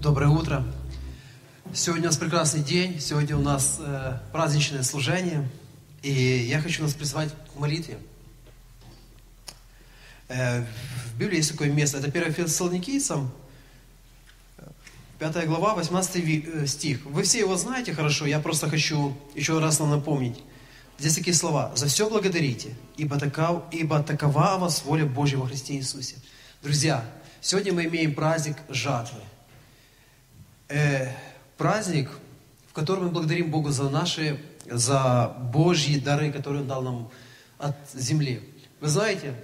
[0.00, 0.64] Доброе утро.
[1.74, 5.46] Сегодня у нас прекрасный день, сегодня у нас э, праздничное служение,
[6.00, 7.98] и я хочу нас призвать к молитве.
[10.28, 13.30] Э, в Библии есть такое место, это 1 Фессалоникийцам,
[15.18, 17.04] 5 глава, 18 э, стих.
[17.04, 20.42] Вы все его знаете хорошо, я просто хочу еще раз нам напомнить.
[20.98, 21.72] Здесь такие слова.
[21.76, 26.16] «За все благодарите, ибо, таков, ибо такова вас воля Божья во Христе Иисусе».
[26.62, 27.04] Друзья,
[27.42, 29.20] сегодня мы имеем праздник жатвы.
[30.70, 31.12] Э,
[31.56, 32.08] праздник,
[32.68, 37.10] в котором мы благодарим Бога за наши, за Божьи дары, которые Он дал нам
[37.58, 38.40] от земли.
[38.80, 39.34] Вы знаете,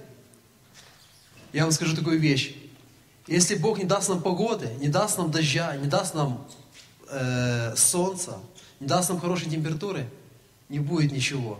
[1.51, 2.55] я вам скажу такую вещь.
[3.27, 6.47] Если Бог не даст нам погоды, не даст нам дождя, не даст нам
[7.09, 8.39] э, солнца,
[8.79, 10.09] не даст нам хорошей температуры,
[10.69, 11.59] не будет ничего.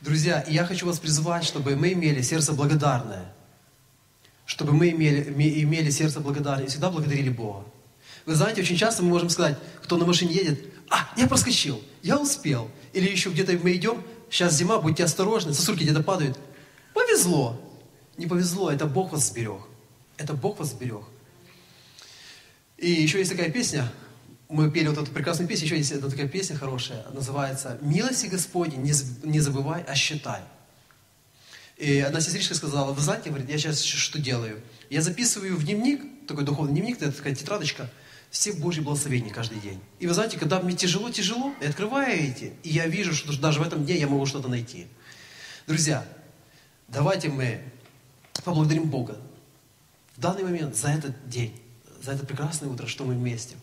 [0.00, 3.32] Друзья, и я хочу вас призвать, чтобы мы имели сердце благодарное–
[4.46, 5.22] чтобы мы имели,
[5.62, 7.64] имели сердце благодарное и всегда благодарили Бога.
[8.26, 10.60] Вы знаете, очень часто мы можем сказать, кто на машине едет,
[10.90, 12.70] а, я проскочил, я успел.
[12.92, 16.38] Или еще где-то мы идем, сейчас зима, будьте осторожны, сосульки где-то падают.
[16.94, 17.60] Повезло.
[18.16, 19.62] Не повезло, это Бог вас сберег.
[20.16, 21.02] Это Бог вас сберег.
[22.78, 23.90] И еще есть такая песня,
[24.48, 28.76] мы пели вот эту прекрасную песню, еще есть одна такая песня хорошая, называется «Милости Господи,
[28.76, 30.42] не забывай, а считай».
[31.76, 34.60] И одна сестричка сказала, вы знаете, говорит, я сейчас что делаю?
[34.90, 37.90] Я записываю в дневник, такой духовный дневник, это такая тетрадочка,
[38.30, 39.80] все Божьи благословения каждый день.
[39.98, 43.66] И вы знаете, когда мне тяжело-тяжело, я открываю эти, и я вижу, что даже в
[43.66, 44.86] этом дне я могу что-то найти.
[45.66, 46.06] Друзья,
[46.88, 47.60] давайте мы
[48.44, 49.18] поблагодарим Бога
[50.16, 51.60] в данный момент за этот день,
[52.02, 53.56] за это прекрасное утро, что мы вместе.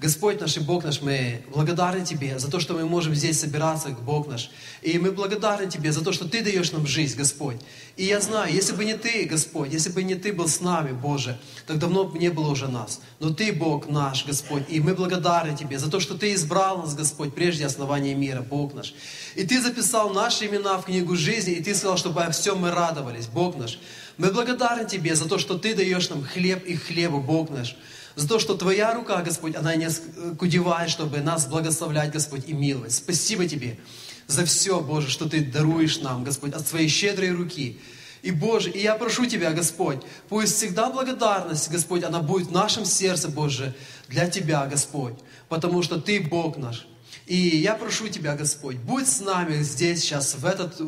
[0.00, 3.88] Господь наш и Бог наш, мы благодарны Тебе за то, что мы можем здесь собираться,
[3.88, 4.48] Бог наш.
[4.80, 7.56] И мы благодарны Тебе за то, что Ты даешь нам жизнь, Господь.
[7.96, 10.92] И я знаю, если бы не Ты, Господь, если бы не Ты был с нами,
[10.92, 13.00] Боже, так давно бы не было уже нас.
[13.18, 16.94] Но Ты, Бог наш, Господь, и мы благодарны Тебе за то, что Ты избрал нас,
[16.94, 18.94] Господь, прежде основания мира, Бог наш.
[19.34, 22.70] И Ты записал наши имена в книгу жизни, и Ты сказал, чтобы о всем мы
[22.70, 23.80] радовались, Бог наш.
[24.16, 27.74] Мы благодарны Тебе за то, что Ты даешь нам хлеб и хлеба, Бог наш
[28.18, 32.92] за то, что Твоя рука, Господь, она не скудевает, чтобы нас благословлять, Господь, и миловать.
[32.92, 33.78] Спасибо Тебе
[34.26, 37.78] за все, Боже, что Ты даруешь нам, Господь, от Своей щедрой руки.
[38.22, 42.84] И, Боже, и я прошу Тебя, Господь, пусть всегда благодарность, Господь, она будет в нашем
[42.84, 43.72] сердце, Боже,
[44.08, 45.14] для Тебя, Господь,
[45.48, 46.88] потому что Ты Бог наш.
[47.26, 50.80] И я прошу Тебя, Господь, будь с нами здесь сейчас, в этот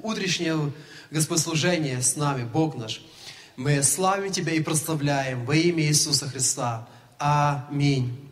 [0.00, 0.72] утреннее,
[1.10, 3.02] Господь, служение с нами, Бог наш.
[3.56, 6.88] Мы славим Тебя и прославляем во имя Иисуса Христа.
[7.18, 8.31] Аминь.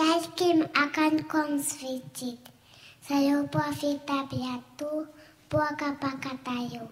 [0.00, 2.40] ярким огоньком светить,
[3.06, 5.06] за любовь и доброту
[5.50, 6.88] Бога благодарю.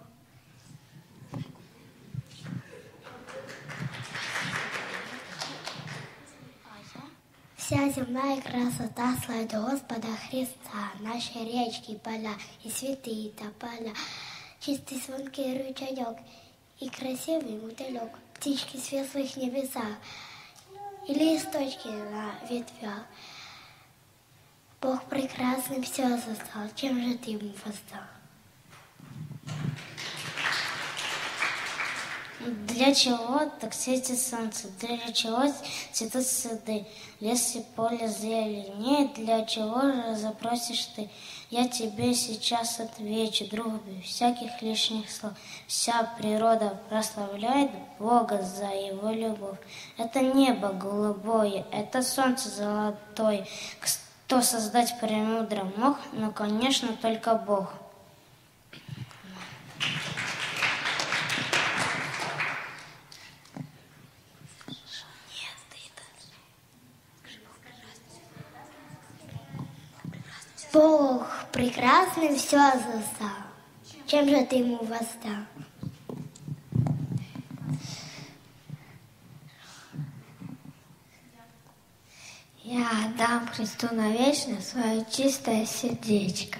[7.57, 12.33] Вся земная красота славит Господа Христа, наши речки, поля
[12.63, 13.93] и святые тополя,
[14.59, 16.17] чистый звонкий ручеек
[16.79, 19.97] и красивый мотылек, птички в светлых небесах
[21.09, 23.03] и листочки на ветвях.
[24.79, 28.05] Бог прекрасный все создал, чем же ты ему воздал?
[32.39, 34.69] Для чего так светит солнце?
[34.79, 35.51] Для чего
[35.91, 36.85] цветут сады,
[37.19, 39.11] лес и поле зелени?
[39.15, 41.09] Для чего же запросишь ты?
[41.49, 45.33] Я тебе сейчас отвечу, друг, без всяких лишних слов.
[45.65, 49.57] Вся природа прославляет Бога за его любовь.
[49.97, 53.47] Это небо голубое, это солнце золотое.
[53.79, 55.97] Кто создать премудро мог?
[56.13, 57.73] Ну, конечно, только Бог.
[70.71, 71.25] Бог
[71.79, 73.37] прекрасный все создал.
[74.05, 75.45] Чем же ты ему воздал?
[82.63, 86.59] Я отдам Христу навечно свое чистое сердечко.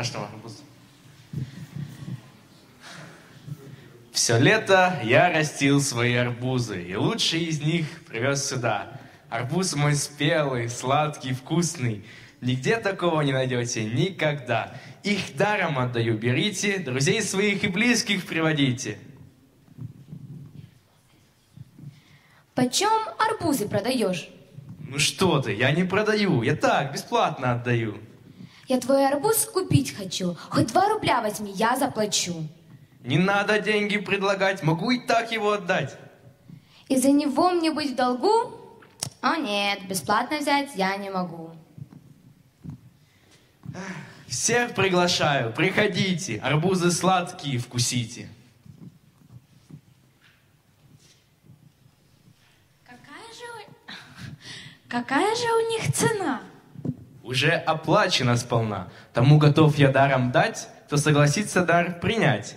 [0.00, 0.62] Арбуза.
[4.12, 9.00] Все лето я растил свои арбузы, и лучший из них привез сюда.
[9.28, 12.04] Арбуз мой спелый, сладкий, вкусный.
[12.40, 14.72] Нигде такого не найдете никогда.
[15.02, 18.98] Их даром отдаю, берите, друзей своих и близких приводите.
[22.54, 24.28] Почем арбузы продаешь?
[24.80, 27.98] Ну что ты, я не продаю, я так, бесплатно отдаю.
[28.70, 30.36] Я твой арбуз купить хочу.
[30.48, 32.46] Хоть два рубля возьми, я заплачу.
[33.02, 35.96] Не надо деньги предлагать, могу и так его отдать.
[36.86, 38.52] Из-за него мне быть в долгу?
[39.22, 41.50] О нет, бесплатно взять я не могу.
[44.28, 48.28] Всех приглашаю, приходите, арбузы сладкие вкусите.
[52.86, 53.72] Какая же, у...
[54.88, 56.42] Какая же у них цена?
[57.30, 58.88] Уже оплачено сполна.
[59.12, 62.56] Тому готов я даром дать, кто согласится дар принять.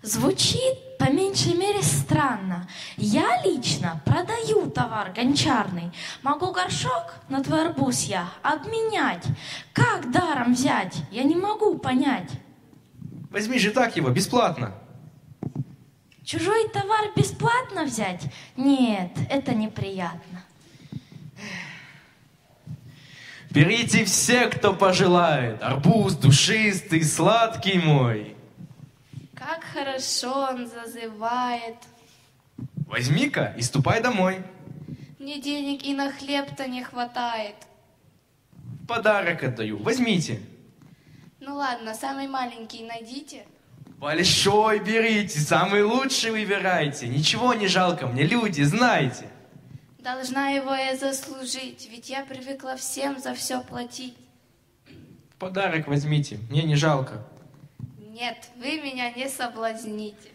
[0.00, 2.66] Звучит по меньшей мере странно.
[2.96, 5.92] Я лично продаю товар гончарный.
[6.22, 9.26] Могу горшок на твой арбуз я обменять.
[9.74, 10.96] Как даром взять?
[11.10, 12.30] Я не могу понять.
[13.28, 14.72] Возьми же так его, бесплатно.
[16.24, 18.22] Чужой товар бесплатно взять?
[18.56, 20.44] Нет, это неприятно.
[23.54, 25.62] Берите все, кто пожелает.
[25.62, 28.34] Арбуз душистый, сладкий мой.
[29.36, 31.76] Как хорошо он зазывает.
[32.88, 34.42] Возьми-ка и ступай домой.
[35.20, 37.54] Мне денег и на хлеб-то не хватает.
[38.88, 39.80] Подарок отдаю.
[39.80, 40.40] Возьмите.
[41.38, 43.44] Ну ладно, самый маленький найдите.
[43.98, 47.06] Большой берите, самый лучший выбирайте.
[47.06, 49.26] Ничего не жалко мне, люди, знайте.
[50.04, 54.14] Должна его я заслужить, ведь я привыкла всем за все платить.
[55.38, 57.24] Подарок возьмите, мне не жалко.
[58.10, 60.28] Нет, вы меня не соблазните.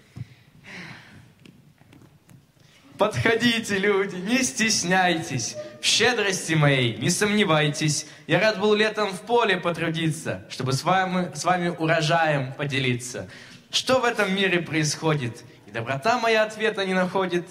[2.98, 5.56] Подходите, люди, не стесняйтесь.
[5.80, 8.08] В щедрости моей не сомневайтесь.
[8.26, 13.30] Я рад был летом в поле потрудиться, чтобы с вами, с вами урожаем поделиться.
[13.70, 15.44] Что в этом мире происходит?
[15.68, 17.46] И доброта моя ответа не находит.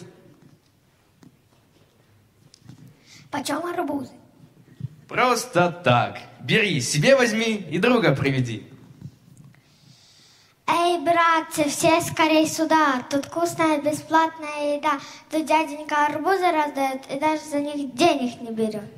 [3.31, 4.13] Почем арбузы?
[5.09, 6.19] Просто так.
[6.41, 8.67] Бери, себе возьми и друга приведи.
[10.67, 13.03] Эй, братцы, все скорей сюда.
[13.11, 14.99] Тут вкусная бесплатная еда.
[15.31, 18.98] Тут дяденька арбузы раздает и даже за них денег не берет.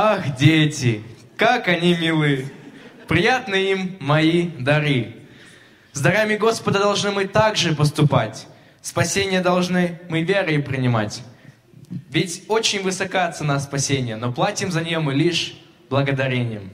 [0.00, 1.02] Ах, дети,
[1.36, 2.44] как они милы!
[3.08, 5.16] Приятны им мои дары.
[5.92, 8.46] С дарами Господа должны мы также поступать.
[8.80, 11.24] Спасение должны мы верой принимать.
[12.10, 15.58] Ведь очень высока цена спасения, но платим за нее мы лишь
[15.90, 16.70] благодарением.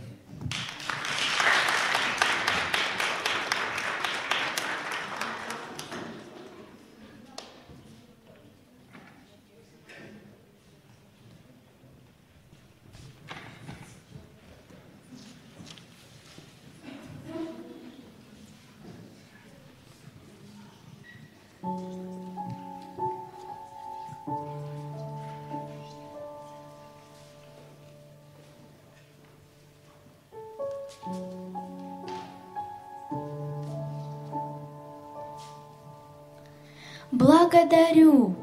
[37.65, 38.35] Благодарю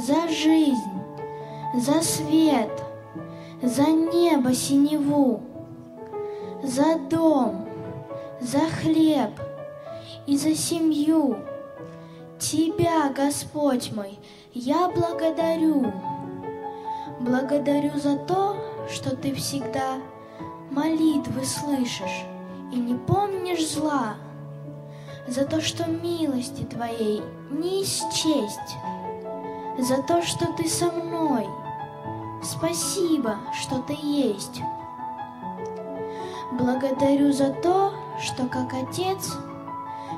[0.00, 1.00] за жизнь,
[1.76, 2.82] за свет,
[3.62, 5.40] за небо синеву,
[6.60, 7.66] за дом,
[8.40, 9.30] за хлеб
[10.26, 11.36] и за семью.
[12.40, 14.18] Тебя, Господь мой,
[14.52, 15.92] я благодарю.
[17.20, 18.56] Благодарю за то,
[18.90, 19.98] что ты всегда
[20.68, 22.24] молитвы слышишь
[22.72, 24.16] и не помнишь зла
[25.26, 28.76] за то, что милости Твоей не исчесть,
[29.78, 31.46] за то, что Ты со мной.
[32.42, 34.60] Спасибо, что Ты есть.
[36.52, 39.36] Благодарю за то, что как Отец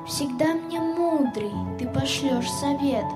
[0.07, 3.07] всегда мне мудрый Ты пошлешь совет,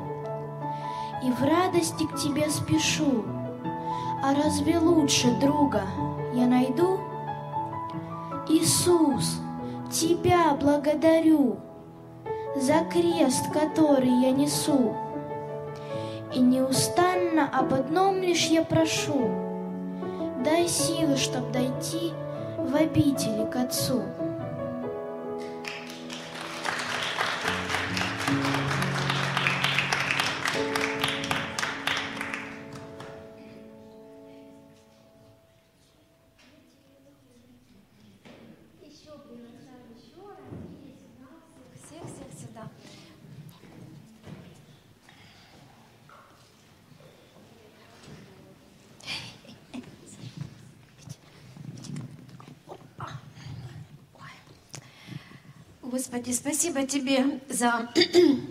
[1.25, 3.25] и в радости к Тебе спешу.
[4.23, 5.83] А разве лучше друга
[6.35, 7.01] я найду?
[8.49, 9.41] Иисус,
[9.91, 11.59] Тебя благодарю
[12.57, 14.97] за крест, который я несу.
[16.35, 19.31] И неустанно об одном лишь я прошу,
[20.45, 22.13] дай силы, чтоб дойти
[22.59, 24.03] в обители к Отцу.
[56.11, 57.89] Господи, спасибо Тебе за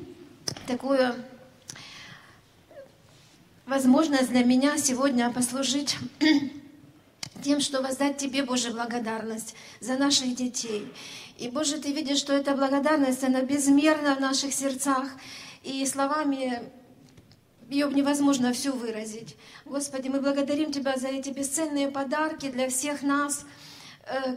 [0.67, 1.13] такую
[3.65, 5.97] возможность для меня сегодня послужить
[7.43, 10.87] тем, что воздать Тебе, Боже, благодарность за наших детей.
[11.37, 15.09] И, Боже, Ты видишь, что эта благодарность, она безмерна в наших сердцах,
[15.61, 16.63] и словами
[17.69, 19.35] ее невозможно всю выразить.
[19.65, 23.45] Господи, мы благодарим Тебя за эти бесценные подарки для всех нас,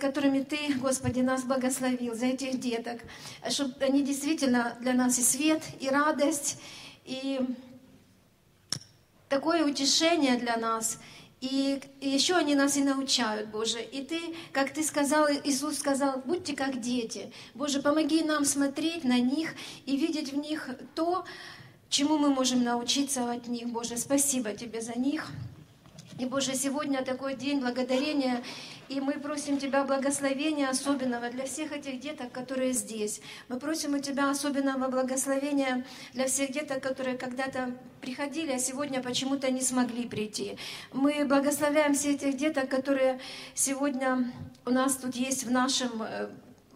[0.01, 3.01] которыми Ты, Господи, нас благословил, за этих деток,
[3.49, 6.59] чтобы они действительно для нас и свет, и радость,
[7.05, 7.41] и
[9.29, 10.99] такое утешение для нас,
[11.41, 13.83] и еще они нас и научают, Боже.
[13.83, 14.21] И Ты,
[14.53, 17.33] как Ты сказал, Иисус сказал, будьте как дети.
[17.55, 21.25] Боже, помоги нам смотреть на них и видеть в них то,
[21.89, 23.69] чему мы можем научиться от них.
[23.69, 25.33] Боже, спасибо Тебе за них.
[26.19, 28.43] И, Боже, сегодня такой день благодарения,
[28.89, 33.21] и мы просим Тебя благословения особенного для всех этих деток, которые здесь.
[33.49, 39.51] Мы просим у Тебя особенного благословения для всех деток, которые когда-то приходили, а сегодня почему-то
[39.51, 40.59] не смогли прийти.
[40.93, 43.19] Мы благословляем всех этих деток, которые
[43.55, 44.31] сегодня
[44.67, 46.29] у нас тут есть в нашем э,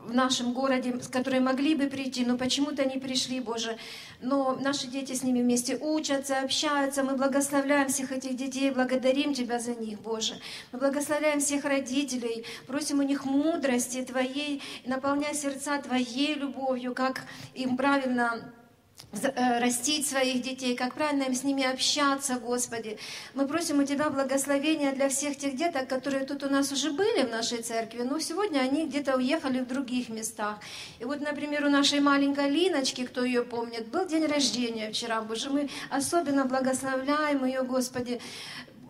[0.06, 3.76] в нашем городе, которые могли бы прийти, но почему-то не пришли, Боже.
[4.20, 7.02] Но наши дети с ними вместе учатся, общаются.
[7.02, 10.34] Мы благословляем всех этих детей, благодарим Тебя за них, Боже.
[10.72, 17.76] Мы благословляем всех родителей, просим у них мудрости Твоей, наполняй сердца Твоей любовью, как им
[17.76, 18.52] правильно
[19.60, 22.98] растить своих детей, как правильно им с ними общаться, Господи.
[23.34, 27.22] Мы просим у Тебя благословения для всех тех деток, которые тут у нас уже были
[27.22, 30.58] в нашей церкви, но сегодня они где-то уехали в других местах.
[30.98, 35.50] И вот, например, у нашей маленькой Линочки, кто ее помнит, был день рождения вчера, Боже,
[35.50, 38.20] мы особенно благословляем ее, Господи,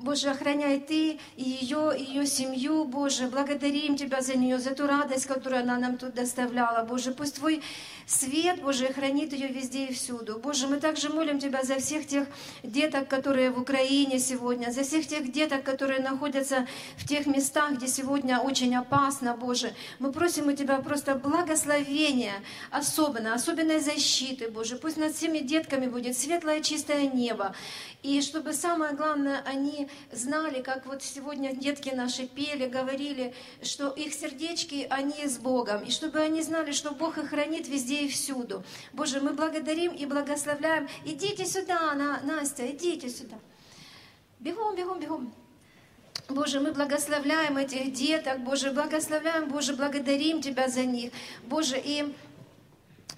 [0.01, 3.29] Боже, охраняй Ты и ее, и ее семью, Боже.
[3.29, 7.13] Благодарим Тебя за нее, за ту радость, которую она нам тут доставляла, Боже.
[7.13, 7.63] Пусть Твой
[8.07, 10.39] свет, Боже, хранит ее везде и всюду.
[10.39, 12.29] Боже, мы также молим Тебя за всех тех
[12.63, 16.67] деток, которые в Украине сегодня, за всех тех деток, которые находятся
[16.99, 19.73] в тех местах, где сегодня очень опасно, Боже.
[19.99, 22.35] Мы просим у Тебя просто благословения,
[22.71, 24.77] особенно, особенной защиты, Боже.
[24.77, 27.55] Пусть над всеми детками будет светлое чистое небо.
[28.03, 34.15] И чтобы самое главное, они знали, как вот сегодня детки наши пели, говорили, что их
[34.15, 35.83] сердечки, они с Богом.
[35.83, 38.65] И чтобы они знали, что Бог их хранит везде и всюду.
[38.93, 40.89] Боже, мы благодарим и благословляем.
[41.05, 43.37] Идите сюда, Настя, идите сюда.
[44.41, 45.35] Бегом, бегом, бегом.
[46.29, 51.13] Боже, мы благословляем этих деток, Боже, благословляем, Боже, благодарим Тебя за них.
[51.45, 52.13] Боже, и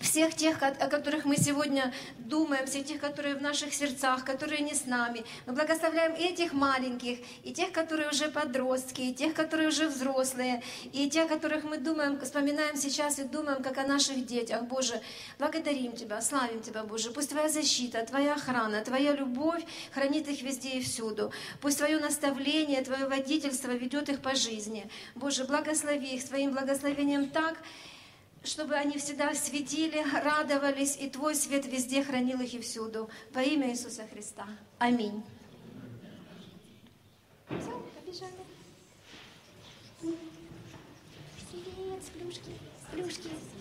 [0.01, 4.75] всех тех, о которых мы сегодня думаем, всех тех, которые в наших сердцах, которые не
[4.75, 5.25] с нами.
[5.47, 11.11] Мы благословляем этих маленьких, и тех, которые уже подростки, и тех, которые уже взрослые, и
[11.11, 14.63] тех, о которых мы думаем, вспоминаем сейчас и думаем, как о наших детях.
[14.65, 15.01] Боже,
[15.39, 17.11] благодарим Тебя, славим Тебя, Боже.
[17.11, 21.33] Пусть Твоя защита, Твоя охрана, Твоя любовь хранит их везде и всюду.
[21.61, 24.89] Пусть Твое наставление, Твое водительство ведет их по жизни.
[25.15, 27.59] Боже, благослови их Твоим благословением так,
[28.49, 33.11] чтобы они всегда светили, радовались, и Твой свет везде хранил их и всюду.
[33.33, 34.47] Во имя Иисуса Христа.
[34.79, 35.23] Аминь.
[37.49, 38.33] Все, побежали.
[41.51, 42.53] Привет, сплюшки,
[42.91, 43.58] сплюшки.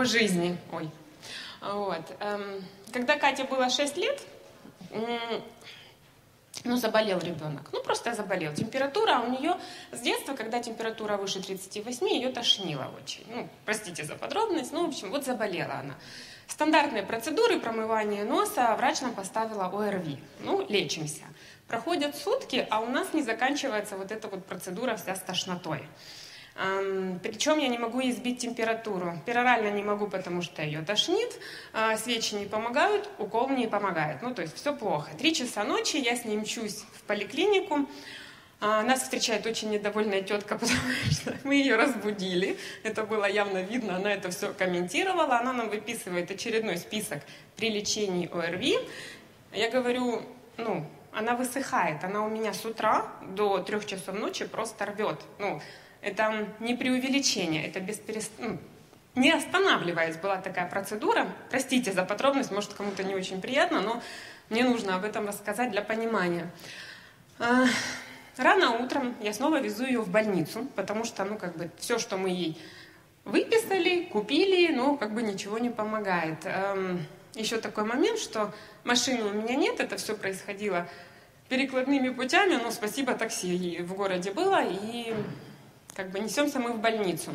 [0.00, 0.56] По жизни.
[0.72, 0.88] Ой.
[1.60, 2.16] Вот.
[2.20, 4.18] Эм, когда Кате было 6 лет,
[6.64, 7.68] ну, заболел ребенок.
[7.72, 8.54] Ну, просто заболел.
[8.54, 9.56] Температура у нее
[9.92, 13.26] с детства, когда температура выше 38, ее тошнило очень.
[13.28, 15.94] Ну, простите за подробность, ну, в общем, вот заболела она.
[16.48, 20.18] Стандартные процедуры промывания носа врач нам поставила ОРВИ.
[20.40, 21.24] Ну, лечимся.
[21.68, 25.82] Проходят сутки, а у нас не заканчивается вот эта вот процедура вся с тошнотой.
[27.22, 29.18] Причем я не могу избить температуру.
[29.24, 31.38] Перорально не могу, потому что ее тошнит.
[31.72, 34.20] А, свечи не помогают, укол не помогает.
[34.20, 35.10] Ну, то есть все плохо.
[35.16, 37.86] Три часа ночи я с ней мчусь в поликлинику.
[38.60, 42.58] А, нас встречает очень недовольная тетка, потому что мы ее разбудили.
[42.82, 45.38] Это было явно видно, она это все комментировала.
[45.38, 47.22] Она нам выписывает очередной список
[47.56, 48.76] при лечении ОРВИ.
[49.52, 50.22] Я говорю,
[50.58, 52.04] ну, она высыхает.
[52.04, 55.20] Она у меня с утра до трех часов ночи просто рвет.
[55.38, 55.60] Ну,
[56.02, 58.32] это не преувеличение, это без перест...
[58.38, 58.58] ну,
[59.14, 61.26] не останавливаясь была такая процедура.
[61.50, 64.02] Простите за подробность, может кому-то не очень приятно, но
[64.48, 66.50] мне нужно об этом рассказать для понимания.
[67.38, 67.66] А,
[68.40, 72.16] Рано утром я снова везу ее в больницу, потому что, ну, как бы, все, что
[72.16, 72.58] мы ей
[73.26, 76.38] выписали, купили, но как бы ничего не помогает.
[76.44, 78.50] Эм, еще такой момент, что
[78.84, 80.88] машины у меня нет, это все происходило
[81.50, 85.12] перекладными путями, но спасибо, такси в городе было, и
[86.00, 87.30] как бы несемся мы в больницу.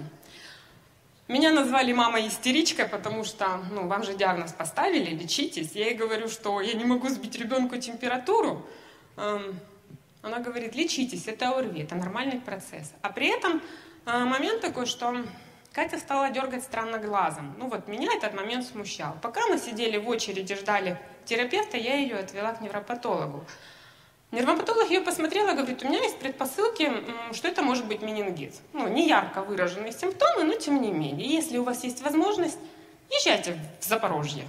[1.28, 5.73] Меня назвали мама истеричка, потому что, ну, вам же диагноз поставили, лечитесь.
[5.73, 8.65] Я ей говорю, что я не могу сбить ребенку температуру.
[9.17, 9.60] Эм,
[10.23, 12.91] она говорит, лечитесь, это ОРВИ, это нормальный процесс.
[13.04, 13.62] А при этом
[14.08, 15.15] э, момент такой, что
[15.71, 17.54] Катя стала дергать странно глазом.
[17.60, 19.15] Ну вот меня этот момент смущал.
[19.21, 23.45] Пока мы сидели в очереди, ждали терапевта, я ее отвела к невропатологу.
[24.36, 26.91] Невропатолог ее посмотрела и говорит, у меня есть предпосылки,
[27.32, 28.54] что это может быть менингит.
[28.74, 31.26] Ну, не ярко выраженные симптомы, но тем не менее.
[31.26, 32.60] Если у вас есть возможность,
[33.10, 34.45] езжайте в Запорожье.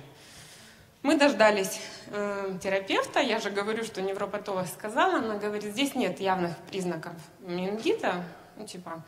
[1.03, 6.57] Мы дождались э, терапевта, я же говорю, что невропатолог сказала, она говорит, здесь нет явных
[6.69, 8.25] признаков менингита,
[8.57, 9.05] ну типа,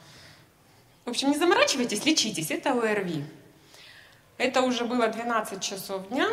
[1.05, 3.25] в общем, не заморачивайтесь, лечитесь, это ОРВИ.
[4.37, 6.29] Это уже было 12 часов дня,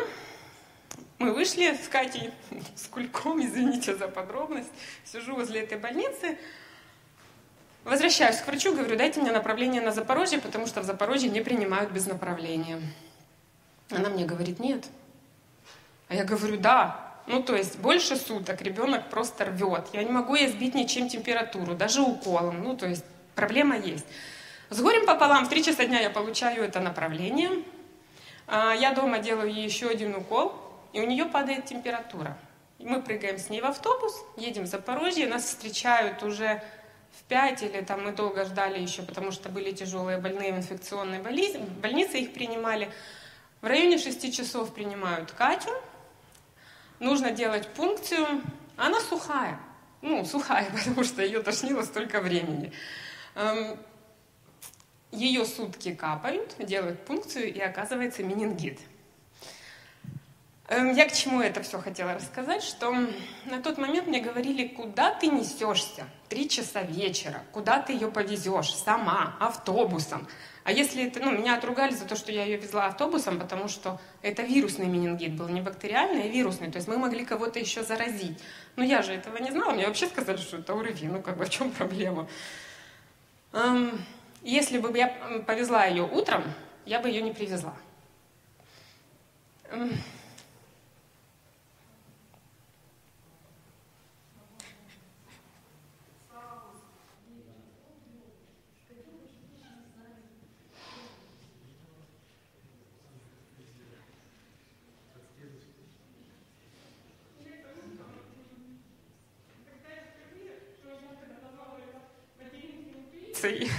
[1.18, 2.30] мы вышли с Катей,
[2.76, 4.70] с кульком, извините за подробность,
[5.04, 6.38] сижу возле этой больницы,
[7.84, 11.90] возвращаюсь к врачу, говорю, дайте мне направление на Запорожье, потому что в Запорожье не принимают
[11.90, 12.80] без направления.
[13.90, 14.84] Она мне говорит, нет,
[16.08, 17.02] а я говорю, да.
[17.26, 19.88] Ну, то есть больше суток ребенок просто рвет.
[19.92, 22.62] Я не могу ей сбить ничем температуру, даже уколом.
[22.62, 24.06] Ну, то есть проблема есть.
[24.70, 27.50] С горем пополам в 3 часа дня я получаю это направление.
[28.46, 30.54] А, я дома делаю ей еще один укол,
[30.96, 32.38] и у нее падает температура.
[32.78, 36.62] Мы прыгаем с ней в автобус, едем в Запорожье, нас встречают уже
[37.12, 41.20] в 5 или там мы долго ждали еще, потому что были тяжелые больные в инфекционной
[41.20, 42.90] больнице, их принимали.
[43.60, 45.70] В районе 6 часов принимают Катю,
[46.98, 48.40] нужно делать пункцию.
[48.76, 49.60] Она сухая.
[50.00, 52.72] Ну, сухая, потому что ее тошнило столько времени.
[53.34, 53.78] Эм,
[55.12, 58.80] ее сутки капают, делают пункцию, и оказывается менингит.
[60.68, 62.92] Эм, я к чему это все хотела рассказать, что
[63.44, 68.74] на тот момент мне говорили, куда ты несешься, три часа вечера, куда ты ее повезешь,
[68.74, 70.26] сама, автобусом.
[70.64, 74.00] А если это, ну, меня отругали за то, что я ее везла автобусом, потому что
[74.22, 76.72] это вирусный менингит был, не бактериальный, а вирусный.
[76.72, 78.36] То есть мы могли кого-то еще заразить.
[78.74, 81.44] Но я же этого не знала, мне вообще сказали, что это ОРВИ, ну как бы
[81.44, 82.28] в чем проблема?
[83.52, 84.04] Эм,
[84.42, 85.06] если бы я
[85.46, 86.42] повезла ее утром,
[86.84, 87.76] я бы ее не привезла.
[89.70, 89.92] Эм,
[113.46, 113.70] эмоций.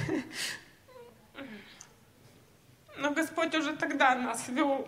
[2.98, 4.88] Но Господь уже тогда нас вел.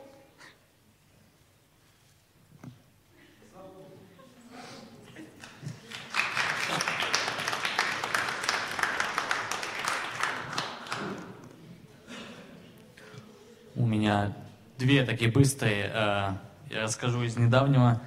[13.75, 14.33] У меня
[14.77, 15.89] две такие быстрые.
[15.93, 16.33] Э,
[16.69, 18.01] я расскажу из недавнего.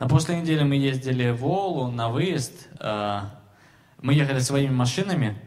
[0.00, 2.68] На прошлой неделе мы ездили в Олу на выезд.
[2.80, 3.20] Э,
[4.00, 5.40] мы ехали своими машинами.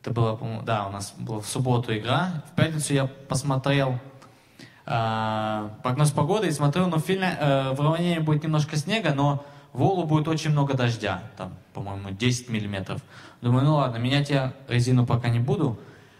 [0.00, 2.44] Это было, да, у нас была в субботу игра.
[2.52, 3.98] В пятницу я посмотрел
[4.88, 9.44] э, прогноз погоды и смотрел, ну, в, Финля, э, в Романии будет немножко снега, но
[9.72, 13.00] в Олу будет очень много дождя, там, по-моему, 10 миллиметров.
[13.42, 15.78] Думаю, ну ладно, менять я резину пока не буду.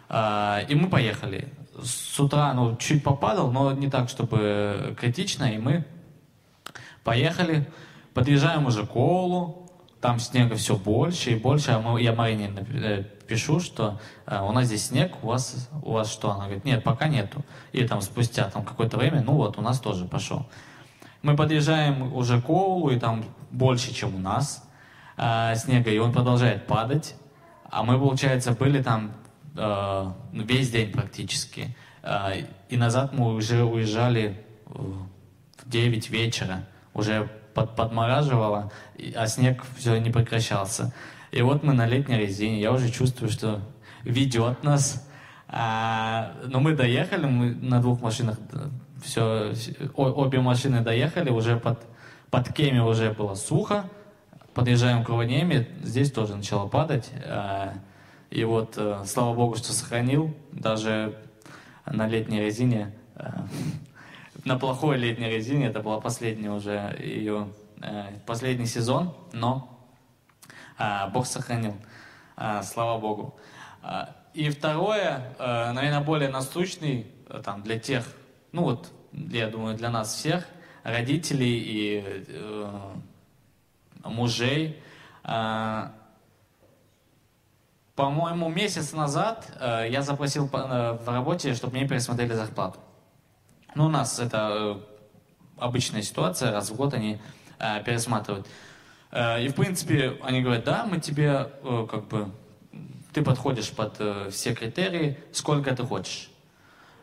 [0.09, 1.49] Э, и мы поехали.
[1.83, 5.85] С утра, ну, чуть попадал, но не так, чтобы критично, и мы
[7.05, 7.67] поехали.
[8.15, 9.68] Подъезжаем уже к Олу,
[10.01, 14.53] там снега все больше и больше, а мы, я Марине э, пишу, что э, у
[14.53, 16.31] нас здесь снег, у вас, у вас что?
[16.31, 17.45] Она говорит, нет, пока нету.
[17.73, 20.47] И там спустя там какое-то время, ну вот, у нас тоже пошел.
[21.23, 24.65] Мы подъезжаем уже к Оулу, и там больше, чем у нас
[25.17, 27.17] э, снега, и он продолжает падать.
[27.71, 29.13] А мы, получается, были там
[29.57, 31.77] э, весь день практически.
[32.03, 35.09] Э, и назад мы уже уезжали в
[35.67, 38.73] 9 вечера, уже под, подмораживало,
[39.15, 40.93] а снег все не прекращался.
[41.31, 43.61] И вот мы на летней резине, я уже чувствую, что
[44.03, 45.07] ведет нас.
[45.49, 48.39] А, но мы доехали, мы на двух машинах
[49.03, 49.53] все,
[49.95, 51.79] обе машины доехали, уже под,
[52.31, 53.85] под Кеми уже было сухо.
[54.55, 57.11] Подъезжаем к Рованеме, здесь тоже начало падать.
[57.25, 57.75] А,
[58.31, 61.17] и вот, э, слава богу, что сохранил, даже
[61.87, 63.31] на летней резине, э,
[64.49, 67.49] на плохой летней резине, это была последняя уже ее,
[67.83, 69.75] э, последний сезон, но
[70.81, 71.75] А, Бог сохранил.
[72.37, 73.35] А, Слава Богу.
[73.83, 78.05] А, И второе, э, наверное, более насущный э, там, для тех,
[78.53, 80.47] ну вот, я думаю, для нас всех,
[80.85, 82.95] родителей и э,
[84.05, 84.81] мужей.
[85.25, 85.93] А,
[87.97, 92.79] По-моему, месяц назад э, я запросил э, в работе, чтобы мне пересмотрели зарплату.
[93.75, 94.77] Ну, у нас это э,
[95.59, 97.19] обычная ситуация, раз в год они
[97.59, 98.47] э, пересматривают.
[99.11, 102.31] Э, И, в принципе, они говорят, да, мы тебе, э, как бы,
[103.13, 104.01] ты подходишь под
[104.33, 106.31] все критерии, сколько ты хочешь.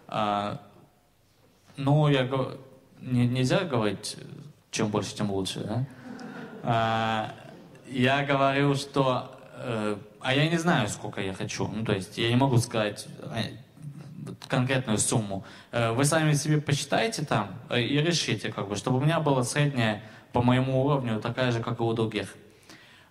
[0.08, 0.60] А,
[1.78, 2.58] Ну, я говорю,
[3.02, 4.16] не- нельзя говорить,
[4.72, 5.86] чем больше, тем лучше, да?
[6.64, 7.34] А,
[7.88, 9.32] Я говорю, что...
[10.22, 11.68] А я не знаю, сколько я хочу.
[11.68, 13.44] Ну, то есть я не могу сказать э,
[14.48, 15.46] конкретную сумму.
[15.72, 19.44] Э, Вы сами себе посчитайте там э, и решите, как бы, чтобы у меня была
[19.44, 22.36] средняя по моему уровню такая же, как и у других.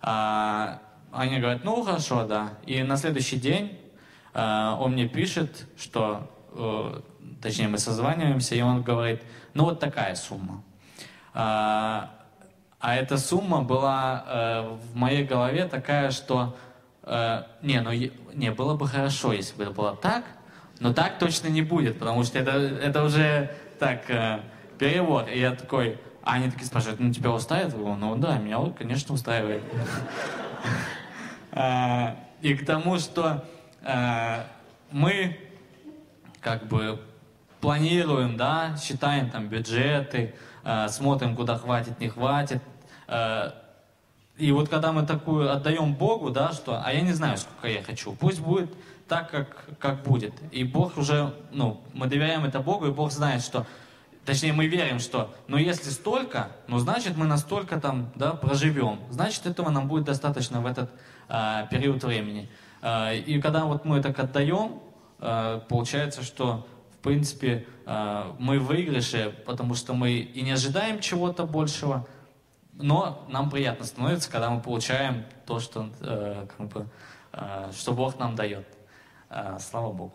[0.01, 0.79] А,
[1.11, 2.53] Они говорят, ну хорошо, да.
[2.65, 3.79] И на следующий день
[4.33, 7.01] э, он мне пишет, что, э,
[7.41, 9.23] точнее мы созваниваемся, и он говорит,
[9.53, 10.63] ну вот такая сумма.
[11.33, 12.11] А,
[12.79, 16.55] а эта сумма была э, в моей голове такая, что
[17.03, 17.91] э, не, ну
[18.33, 20.23] не было бы хорошо, если бы это было так,
[20.79, 24.39] но так точно не будет, потому что это, это уже так э,
[24.77, 25.27] перевод.
[25.29, 27.75] И я такой, а они такие спрашивают, ну тебя устраивает?
[27.75, 29.63] Ну да, меня, конечно, устраивает.
[31.51, 33.45] А, И к тому, что
[33.81, 34.43] э,
[34.91, 35.39] мы
[36.41, 36.99] как бы
[37.61, 42.61] планируем, да, считаем там бюджеты, э, смотрим, куда хватит, не хватит.
[43.07, 43.51] Э,
[44.37, 47.81] И вот когда мы такую отдаем Богу, да, что, а я не знаю, сколько я
[47.81, 48.69] хочу, пусть будет
[49.07, 50.33] так, как, как будет.
[50.51, 53.65] И Бог уже, ну, мы доверяем это Богу, и Бог знает, что,
[54.25, 58.99] точнее, мы верим, что, ну, если столько, ну, значит, мы настолько там, да, проживем.
[59.09, 60.89] Значит, этого нам будет достаточно в этот
[61.27, 62.49] а, период времени.
[62.81, 64.81] А, и когда вот мы так отдаем,
[65.19, 67.67] а, получается, что, в принципе,
[68.39, 72.07] мы в выигрыше, потому что мы и не ожидаем чего-то большего,
[72.77, 76.87] но нам приятно становится, когда мы получаем то, что, э, как бы,
[77.33, 78.65] э, что Бог нам дает.
[79.35, 80.13] Э, слава Богу.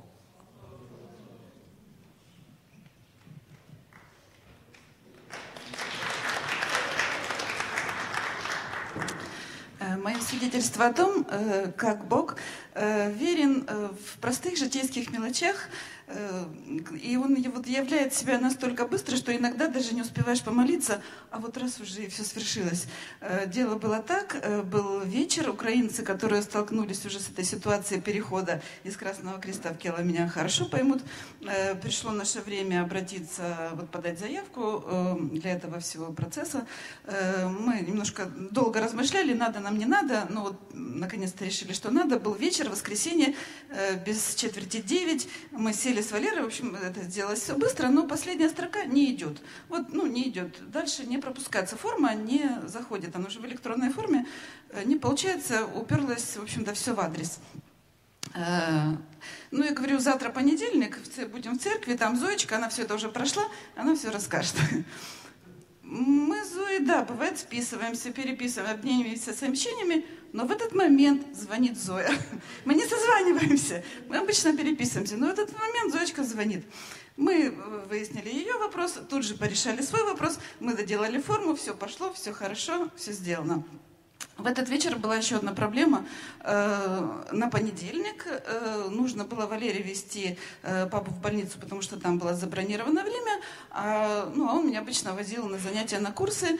[9.79, 12.37] Э, Мое свидетельство о том, э, как Бог
[12.73, 15.69] э, верен в простых житейских мелочах,
[17.03, 21.57] и Он вот являет себя настолько быстро, что иногда даже не успеваешь помолиться, а вот
[21.57, 22.87] раз уже и все свершилось.
[23.21, 28.63] Э, Дело было так, э, был вечер, украинцы, которые столкнулись уже с этой ситуацией перехода
[28.85, 31.03] из Красного Креста в Кела, меня хорошо поймут,
[31.43, 36.67] Э, пришло наше время обратиться, вот подать заявку э, для этого всего процесса.
[37.05, 42.19] Э, Мы немножко долго размышляли, надо нам, не надо, но вот наконец-то решили, что надо.
[42.19, 43.35] Был вечер, воскресенье,
[43.71, 45.29] э, без четверти девять.
[45.51, 49.41] Мы сели с Валерой, в общем, это сделалось быстро, но последняя строка не идет.
[49.69, 50.71] Вот, ну, не идет.
[50.71, 51.77] Дальше не пропускается.
[51.77, 54.27] Форма не заходит, она уже в электронной форме.
[54.71, 57.39] Э, Не получается, уперлась, в общем-то, все в адрес.
[58.35, 58.95] Э,
[59.51, 60.99] Ну, я говорю, завтра понедельник,
[61.33, 63.45] будем в церкви, там Зоечка, она все это уже прошла,
[63.77, 64.55] она все расскажет.
[65.83, 72.11] Мы с Зоей, да, бывает, списываемся, переписываем, обмениваемся сообщениями, но в этот момент звонит Зоя.
[72.65, 76.65] Мы не созваниваемся, мы обычно переписываемся, но в этот момент Зоечка звонит.
[77.17, 82.13] Мы э, выяснили ее вопрос, тут же порешали свой вопрос, мы доделали форму, все пошло,
[82.13, 83.65] все хорошо, все сделано.
[84.41, 86.07] В этот вечер была еще одна проблема.
[86.43, 92.19] Э, На понедельник э, нужно было Валерии везти э, папу в больницу, потому что там
[92.19, 93.33] было забронировано время.
[93.71, 96.59] А, ну, а он меня обычно возил на занятия, на курсы.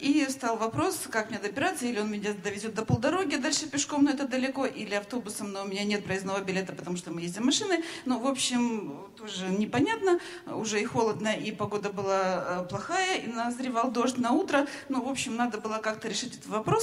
[0.00, 1.86] И стал вопрос, как мне добираться.
[1.86, 5.68] Или он меня довезет до полдороги, дальше пешком, но это далеко, или автобусом, но у
[5.68, 7.84] меня нет проездного билета, потому что мы ездим машиной.
[8.04, 10.18] Ну, в общем, тоже непонятно.
[10.46, 14.66] Уже и холодно, и погода была плохая, и назревал дождь на утро.
[14.88, 16.79] Ну, в общем, надо было как-то решить этот вопрос.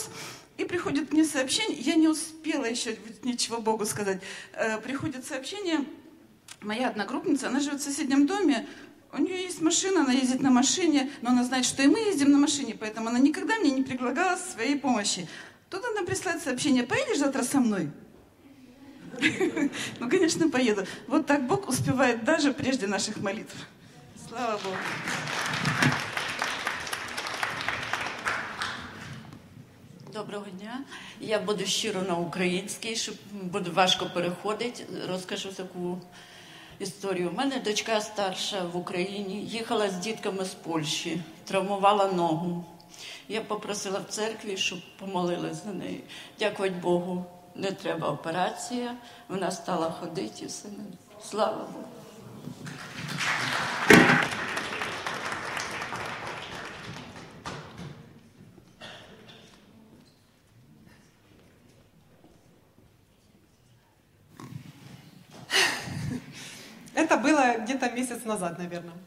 [0.58, 4.22] И приходит мне сообщение, я не успела еще ничего Богу сказать.
[4.54, 5.86] Э, Приходит сообщение,
[6.62, 8.68] моя одногруппница, она живет в соседнем доме,
[9.14, 12.32] у нее есть машина, она ездит на машине, но она знает, что и мы ездим
[12.32, 15.28] на машине, поэтому она никогда мне не предлагала своей помощи.
[15.70, 17.92] Тут она присылает сообщение, поедешь завтра со мной?
[20.00, 20.86] Ну, конечно, поеду.
[21.08, 23.56] Вот так Бог успевает даже прежде наших молитв.
[24.28, 24.76] Слава Богу.
[30.18, 30.80] Доброго дня.
[31.20, 34.86] Я буду щиро на українській, щоб буде важко переходити.
[35.10, 35.98] Розкажу таку
[36.80, 37.30] історію.
[37.30, 42.66] У мене дочка старша в Україні їхала з дітками з Польщі, травмувала ногу.
[43.28, 46.04] Я попросила в церкві, щоб помолились за неї.
[46.40, 47.26] Дякувати Богу,
[47.56, 48.96] не треба операція.
[49.28, 50.70] Вона стала ходити і все.
[51.22, 51.88] Слава Богу.
[67.08, 68.98] Это было где-то месяц назад, наверное.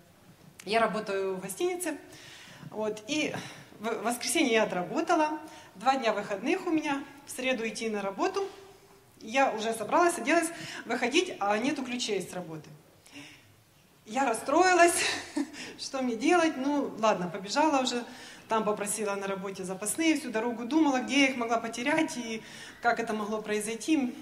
[0.64, 1.98] Я работаю в гостинице.
[2.70, 3.34] Вот, и
[3.78, 5.38] в воскресенье я отработала.
[5.74, 7.04] Два дня выходных у меня.
[7.26, 8.48] В среду идти на работу.
[9.20, 10.48] Я уже собралась, оделась,
[10.86, 12.70] выходить, а нету ключей с работы.
[14.06, 15.04] Я расстроилась,
[15.78, 16.56] что мне делать.
[16.56, 18.02] Ну, ладно, побежала уже.
[18.48, 22.42] Там попросила на работе запасные, всю дорогу думала, где я их могла потерять и
[22.80, 24.14] как это могло произойти.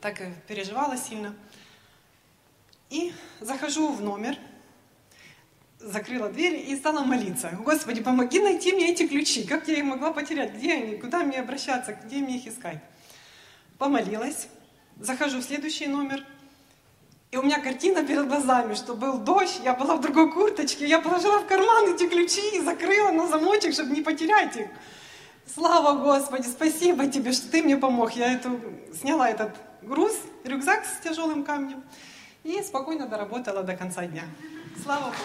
[0.00, 1.32] Так переживала сильно.
[2.92, 4.36] И захожу в номер,
[5.78, 7.58] закрыла дверь и стала молиться.
[7.64, 9.44] Господи, помоги найти мне эти ключи.
[9.44, 10.52] Как я их могла потерять?
[10.52, 10.96] Где они?
[10.96, 11.94] Куда мне обращаться?
[12.04, 12.80] Где мне их искать?
[13.78, 14.46] Помолилась.
[15.00, 16.22] Захожу в следующий номер.
[17.30, 21.00] И у меня картина перед глазами, что был дождь, я была в другой курточке, я
[21.00, 24.66] положила в карман эти ключи и закрыла на замочек, чтобы не потерять их.
[25.46, 28.12] Слава Господи, спасибо тебе, что ты мне помог.
[28.12, 28.60] Я эту,
[29.00, 31.82] сняла этот груз, рюкзак с тяжелым камнем
[32.44, 34.24] и спокойно доработала до конца дня.
[34.82, 35.16] Слава Богу.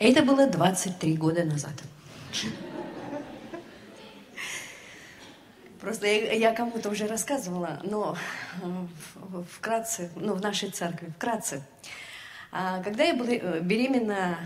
[0.00, 1.72] Это было 23 года назад.
[5.80, 8.16] Просто я, я кому-то уже рассказывала, но
[8.62, 11.62] э, вкратце, ну, в нашей церкви, вкратце.
[12.50, 14.38] А, когда я была э, беременна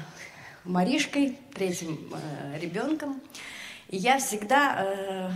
[0.64, 3.20] Маришкой, третьим э, ребенком,
[3.88, 5.30] я всегда э,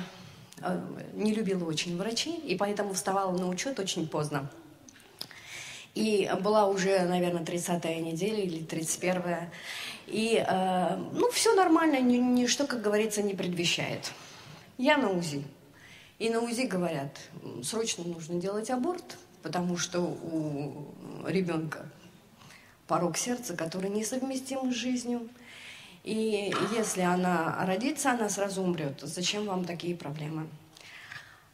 [0.62, 0.80] э,
[1.14, 4.48] не любила очень врачей, и поэтому вставала на учет очень поздно.
[5.94, 9.50] И была уже, наверное, 30-я неделя или 31-я.
[10.06, 14.12] И, э, ну, все нормально, ни- ничто, как говорится, не предвещает.
[14.78, 15.42] Я на УЗИ.
[16.18, 20.86] И на УЗИ говорят, «М, срочно нужно делать аборт, потому что у
[21.26, 21.86] ребенка
[22.86, 25.28] порог сердца, который несовместим с жизнью.
[26.04, 29.00] И если она родится, она сразу умрет.
[29.02, 30.46] Зачем вам такие проблемы?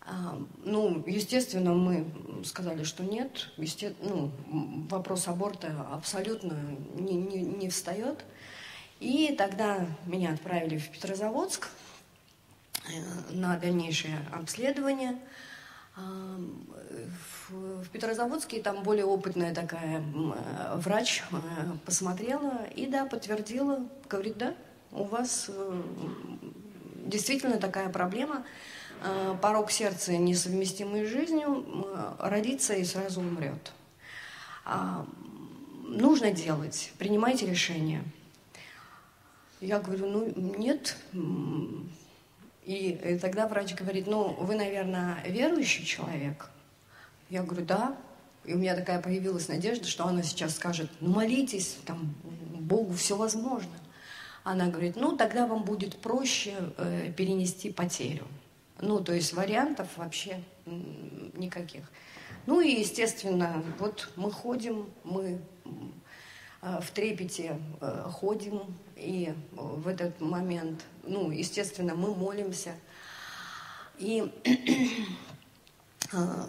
[0.03, 2.05] А, Ну, естественно, мы
[2.45, 3.49] сказали, что нет.
[3.57, 4.31] Есте- ну,
[4.91, 6.55] вопрос аборта абсолютно
[6.95, 8.25] не, не, не встает.
[9.01, 11.69] И тогда меня отправили в Петрозаводск
[12.89, 15.19] э, на дальнейшее обследование.
[15.95, 21.37] В, Петрозаводске там более опытная такая э, врач э,
[21.85, 24.55] посмотрела и да, подтвердила, говорит, да,
[24.91, 25.83] у вас э,
[27.05, 28.45] действительно такая проблема,
[29.43, 31.67] порог сердца несовместимый с жизнью,
[32.21, 33.73] родится и сразу умрет.
[34.65, 35.05] А,
[35.93, 38.03] Нужно делать, принимайте решение.
[39.61, 40.97] Я говорю, ну нет.
[42.65, 46.49] И э, тогда врач говорит, ну вы, наверное, верующий человек.
[47.31, 47.97] Я говорю, да.
[48.45, 53.17] И у меня такая появилась надежда, что она сейчас скажет, ну молитесь, там, Богу все
[53.17, 53.73] возможно.
[54.45, 58.27] Она говорит, ну тогда вам будет проще э, перенести потерю.
[58.81, 60.43] Ну, то есть вариантов вообще
[61.35, 61.85] никаких.
[62.47, 65.41] Ну и, естественно, вот мы ходим, мы
[66.61, 72.75] э, в трепете э, ходим, и в этот момент, ну, естественно, мы молимся.
[73.99, 74.33] И
[76.13, 76.45] э,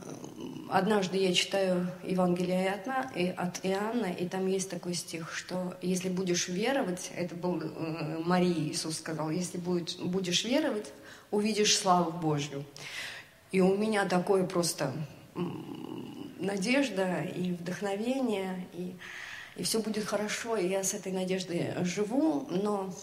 [0.69, 7.11] однажды я читаю Евангелие от Иоанна, и там есть такой стих, что если будешь веровать,
[7.15, 10.91] это был э, Марии Иисус сказал, если будет, будешь веровать,
[11.31, 12.65] увидишь славу Божью.
[13.51, 14.93] И у меня такое просто
[16.39, 18.95] надежда и вдохновение, и,
[19.55, 22.93] и все будет хорошо, и я с этой надеждой живу, но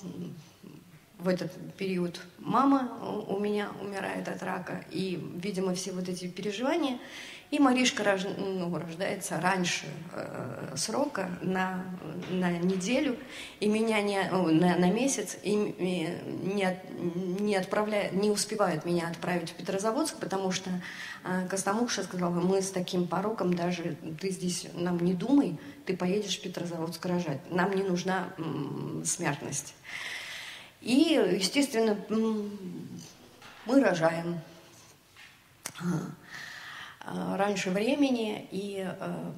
[1.21, 2.99] в этот период мама
[3.29, 6.99] у меня умирает от рака, и, видимо, все вот эти переживания,
[7.51, 11.85] и Маришка рож- ну, рождается раньше э, срока на,
[12.31, 13.17] на неделю,
[13.59, 16.17] и меня не, на, на месяц, и не,
[17.41, 20.71] не, отправляют, не успевают меня отправить в Петрозаводск, потому что
[21.25, 26.39] э, Костомукша сказала, мы с таким пороком даже, ты здесь нам не думай, ты поедешь
[26.39, 29.75] в Петрозаводск рожать, нам не нужна м, смертность.
[30.81, 31.97] И, естественно,
[33.67, 34.41] мы рожаем
[37.05, 39.33] а, раньше времени, и а,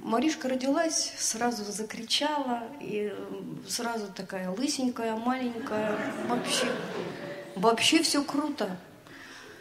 [0.00, 3.14] Маришка родилась, сразу закричала, и
[3.68, 6.66] сразу такая лысенькая, маленькая, вообще,
[7.54, 8.78] вообще все круто.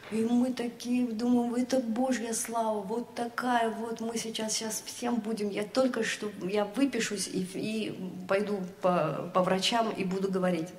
[0.10, 5.50] И мы такие думаем, это Божья слава, вот такая вот мы сейчас, сейчас всем будем,
[5.50, 10.70] я только что, я выпишусь и, и пойду по, по врачам и буду говорить.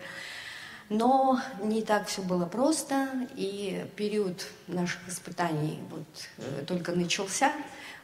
[0.89, 6.07] Но не так все было просто, и период наших испытаний вот
[6.39, 7.53] э, только начался,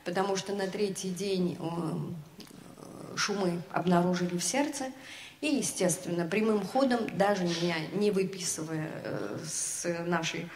[0.04, 4.92] потому что на третий день э, шумы обнаружили в сердце,
[5.44, 10.48] и, естественно, прямым ходом, даже меня не выписывая э, с нашей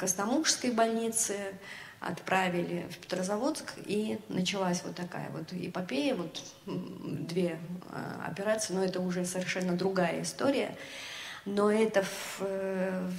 [0.00, 1.36] Костомукшской больницы,
[2.00, 7.60] отправили в Петрозаводск, и началась вот такая вот эпопея, вот две
[8.26, 10.76] операции, но это уже совершенно другая история.
[11.44, 13.10] Но это в, э,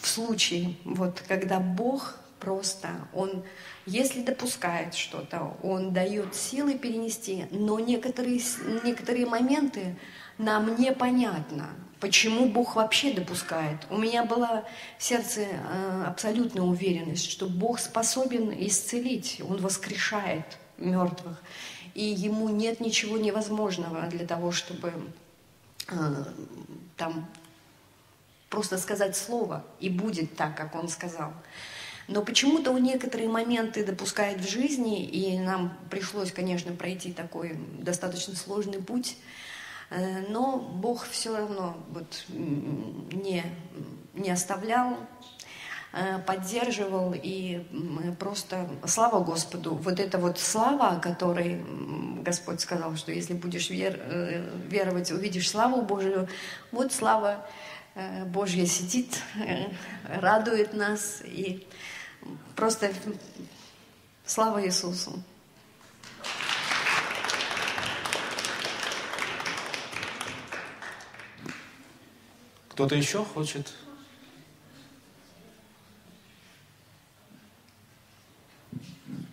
[0.00, 3.42] в случае, вот когда Бог просто, Он,
[3.86, 8.40] если допускает что-то, Он дает силы перенести, но некоторые,
[8.84, 9.96] некоторые моменты
[10.36, 11.70] нам непонятно,
[12.00, 13.78] почему Бог вообще допускает.
[13.88, 14.64] У меня была
[14.98, 21.42] в сердце э, абсолютная уверенность, что Бог способен исцелить, Он воскрешает мертвых,
[21.94, 24.92] и Ему нет ничего невозможного для того, чтобы
[25.88, 26.24] э,
[26.96, 27.26] там
[28.50, 31.32] просто сказать слово, и будет так, как он сказал.
[32.06, 38.36] Но почему-то у некоторые моменты допускает в жизни, и нам пришлось, конечно, пройти такой достаточно
[38.36, 39.16] сложный путь,
[39.90, 43.42] э, но Бог все равно вот не,
[44.12, 44.98] не оставлял,
[45.94, 47.66] э, поддерживал, и
[48.18, 49.74] просто слава Господу.
[49.74, 51.64] Вот эта вот слава, о которой
[52.22, 56.28] Господь сказал, что если будешь вер, э, веровать, увидишь славу Божию,
[56.70, 57.46] вот слава
[58.26, 59.22] Божья сидит,
[60.04, 61.64] радует нас, и
[62.56, 62.92] просто
[64.26, 65.22] слава Иисусу.
[72.68, 73.72] Кто-то еще хочет?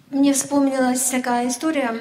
[0.09, 1.99] Мне вспомнилась такая история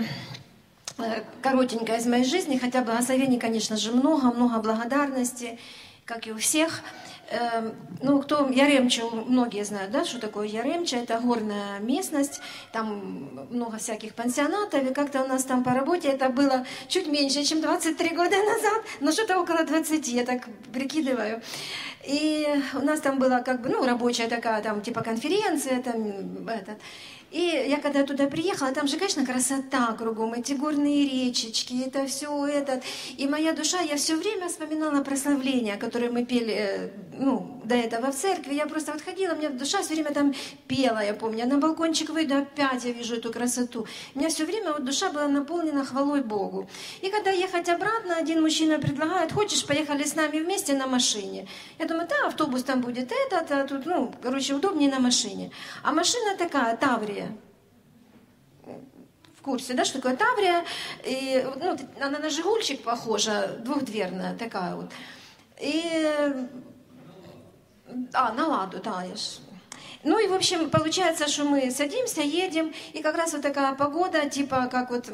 [1.03, 5.59] Э, коротенькая из моей жизни, хотя благословений, конечно же, много, много благодарности,
[6.05, 6.83] как и у всех.
[7.31, 12.41] Эм, ну, кто Яремча, многие знают, да, что такое Яремча, это горная местность,
[12.73, 17.45] там много всяких пансионатов, и как-то у нас там по работе это было чуть меньше,
[17.45, 21.41] чем 23 года назад, но что-то около 20, я так прикидываю.
[22.05, 26.79] И у нас там была как бы, ну, рабочая такая, там, типа конференция, там, этот,
[27.31, 32.47] и я когда туда приехала, там же, конечно, красота кругом, эти горные речечки, это все
[32.47, 32.83] этот.
[33.17, 38.11] И моя душа, я все время вспоминала прославления, которые мы пели, э, ну, до этого
[38.11, 38.55] в церкви.
[38.55, 40.35] Я просто вот ходила, у меня душа все время там
[40.67, 41.47] пела, я помню.
[41.47, 43.87] на балкончик выйду, опять я вижу эту красоту.
[44.15, 46.69] У меня все время вот душа была наполнена хвалой Богу.
[47.03, 51.47] И когда ехать обратно, один мужчина предлагает, хочешь, поехали с нами вместе на машине.
[51.79, 55.51] Я думаю, да, автобус там будет этот, а тут, ну, короче, удобнее на машине.
[55.83, 57.20] А машина такая, Таврия,
[59.41, 60.65] в курсе, да, что такое Таврия.
[61.05, 64.91] И, ну, она на Жигульчик похожа, двухдверная такая вот.
[65.61, 66.07] И...
[68.13, 69.41] А, на Ладу, да, я ж...
[70.05, 74.29] Ну и, в общем, получается, что мы садимся, едем, и как раз вот такая погода,
[74.31, 75.11] типа, как вот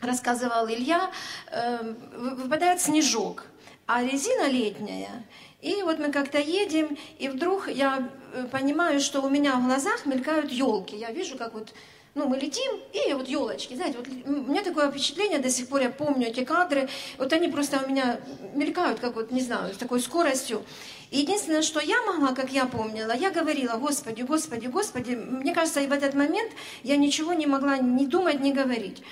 [0.00, 1.10] рассказывал Илья,
[1.50, 3.46] э, выпадает снежок,
[3.86, 5.24] а резина летняя.
[5.62, 10.06] И вот мы как-то едем, и вдруг я э, понимаю, что у меня в глазах
[10.06, 10.96] мелькают елки.
[10.96, 11.72] Я вижу, как вот
[12.14, 15.80] ну, мы летим, и вот елочки, знаете, вот у меня такое впечатление, до сих пор
[15.80, 18.20] я помню эти кадры, вот они просто у меня
[18.54, 20.62] мелькают, как вот, не знаю, с такой скоростью.
[21.10, 25.80] И единственное, что я могла, как я помнила, я говорила, Господи, Господи, Господи, мне кажется,
[25.80, 26.52] и в этот момент
[26.82, 29.02] я ничего не могла ни думать, ни говорить.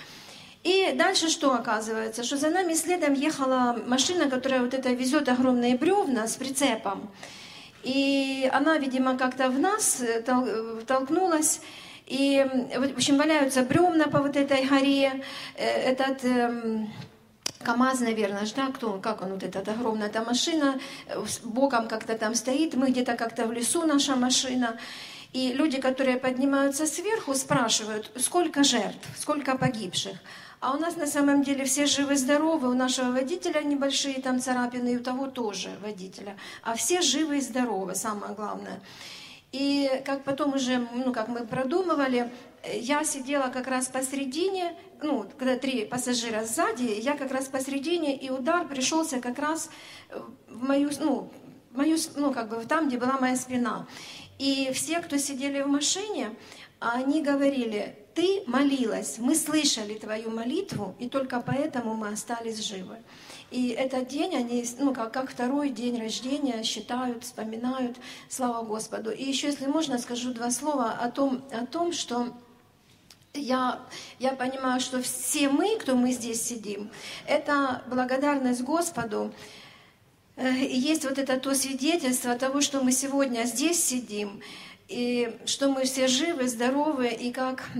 [0.63, 2.23] И дальше что оказывается?
[2.23, 7.11] Что за нами следом ехала машина, которая вот это везет огромные бревна с прицепом.
[7.83, 11.61] И она, видимо, как-то в нас э, э, толкнулась.
[12.07, 12.45] И,
[12.77, 15.25] в общем, валяются бревна по вот этой горе.
[15.57, 16.93] Э, этот эм,
[17.63, 20.79] КАМАЗ, наверное, да, кто, как он, вот эта огромная эта машина,
[21.43, 24.79] боком как-то там стоит, мы где-то как-то в лесу, наша машина.
[25.33, 30.17] И люди, которые поднимаются сверху, спрашивают, сколько жертв, сколько погибших.
[30.61, 34.97] А у нас на самом деле все живы-здоровы, у нашего водителя небольшие там царапины, и
[34.99, 36.37] у того тоже водителя.
[36.63, 38.81] А все живы и здоровы, самое главное.
[39.53, 42.31] И как потом уже, ну, как мы продумывали,
[42.73, 48.29] я сидела как раз посередине, ну, когда три пассажира сзади, я как раз посередине, и
[48.29, 49.71] удар пришелся как раз
[50.47, 51.33] в мою, ну,
[51.73, 53.87] мою, ну, как бы там, где была моя спина.
[54.39, 56.31] И все, кто сидели в машине,
[56.81, 62.97] а они говорили, ты молилась, мы слышали твою молитву, и только поэтому мы остались живы.
[63.51, 67.97] И этот день они, ну, как, как второй день рождения считают, вспоминают,
[68.29, 69.11] слава Господу.
[69.11, 72.33] И еще, если можно, скажу два слова о том, о том что
[73.35, 73.81] я,
[74.19, 76.91] я понимаю, что все мы, кто мы здесь сидим,
[77.27, 79.33] это благодарность Господу.
[80.37, 84.41] Э, есть вот это то свидетельство того, что мы сегодня здесь сидим,
[84.91, 87.71] и что мы все живы, здоровы, и как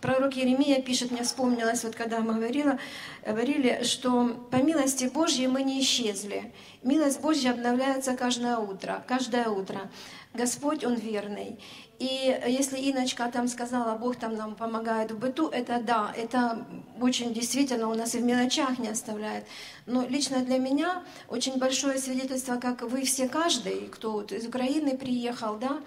[0.00, 2.78] пророк Еремия пишет, мне вспомнилось, вот когда мы говорила,
[3.24, 6.52] говорили, что по милости Божьей мы не исчезли.
[6.82, 9.88] Милость Божья обновляется каждое утро, каждое утро.
[10.34, 11.58] Господь, Он верный.
[11.98, 16.66] И если Иночка там сказала, Бог там нам помогает в быту, это да, это
[17.00, 19.46] очень действительно у нас и в мелочах не оставляет.
[19.86, 24.96] Но лично для меня очень большое свидетельство, как вы все, каждый, кто вот из Украины
[24.98, 25.80] приехал, да,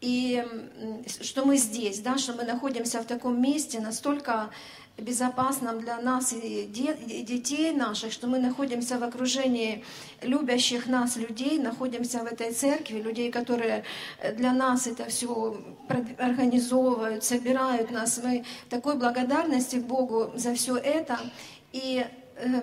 [0.00, 0.44] и
[1.22, 4.50] что мы здесь, да, что мы находимся в таком месте настолько
[4.98, 9.84] безопасном для нас и детей наших, что мы находимся в окружении
[10.22, 13.84] любящих нас людей, находимся в этой церкви, людей, которые
[14.36, 15.56] для нас это все
[16.18, 18.20] организовывают, собирают нас.
[18.22, 21.18] Мы такой благодарности Богу за все это.
[21.72, 22.04] И
[22.36, 22.62] э,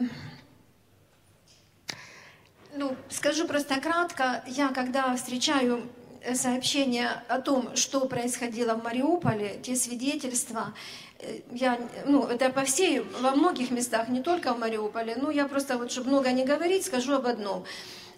[2.75, 5.89] ну, скажу просто кратко, я когда встречаю
[6.33, 11.05] сообщения о том, что происходило в Мариуполе, те свидетельства, э,
[11.51, 15.78] я, ну, это по всей, во многих местах, не только в Мариуполе, ну, я просто,
[15.78, 17.66] вот, чтобы много не говорить, скажу об одном.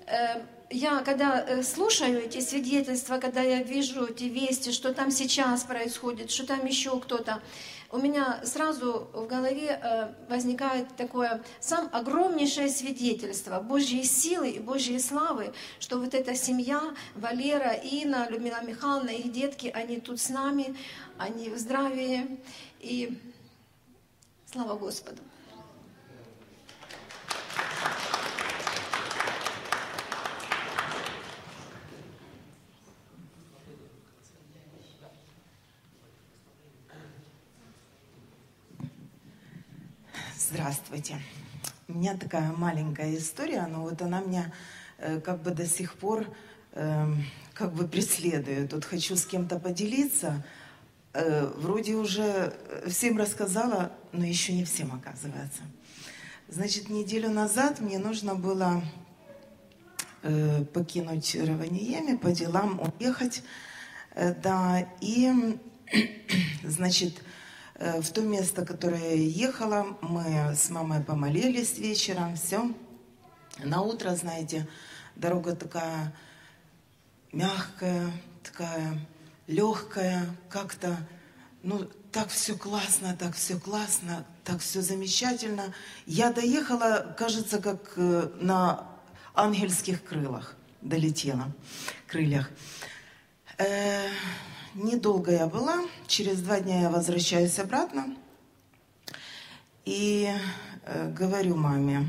[0.07, 5.63] Э, я, когда э, слушаю эти свидетельства, когда я вижу эти вести, что там сейчас
[5.63, 7.41] происходит, что там еще кто-то,
[7.89, 14.99] у меня сразу в голове э, возникает такое сам огромнейшее свидетельство Божьей силы и Божьей
[14.99, 16.81] славы, что вот эта семья,
[17.15, 20.75] Валера, Инна, Людмила Михайловна, их детки, они тут с нами,
[21.17, 22.37] они в здравии.
[22.79, 23.17] И
[24.51, 25.21] слава Господу.
[40.49, 41.19] Здравствуйте.
[41.87, 44.53] У меня такая маленькая история, но вот она меня
[44.97, 46.25] э, как бы до сих пор
[46.73, 47.05] э,
[47.53, 48.71] как бы преследует.
[48.71, 50.45] Вот хочу с кем-то поделиться.
[51.19, 52.53] Э, вроде уже
[52.87, 55.61] всем рассказала, но еще не всем оказывается.
[56.47, 58.83] Значит, неделю назад мне нужно было
[60.21, 63.43] э, покинуть Раваниеми, по делам уехать.
[64.15, 65.57] Э, да, и,
[66.63, 67.21] значит,
[67.79, 72.71] Э, в то место, которое я ехала, мы с мамой помолились вечером, все.
[73.63, 74.67] На утро, знаете,
[75.15, 76.13] дорога такая
[77.31, 78.11] мягкая,
[78.43, 78.99] такая
[79.47, 80.97] легкая, как-то,
[81.63, 85.73] ну, так все классно, так все классно, так все замечательно.
[86.05, 88.87] Я доехала, кажется, как э, на
[89.33, 91.51] ангельских крылах долетела,
[92.07, 92.49] крыльях.
[93.57, 94.07] Э,
[94.73, 95.81] недолго я была.
[96.07, 98.15] Через два дня я возвращаюсь обратно.
[99.85, 100.29] И
[100.83, 102.07] э, говорю маме.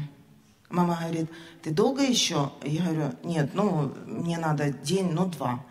[0.71, 1.31] Мама говорит,
[1.63, 2.53] ты долго еще?
[2.63, 5.65] Я говорю, нет, ну, мне надо день, ну, два.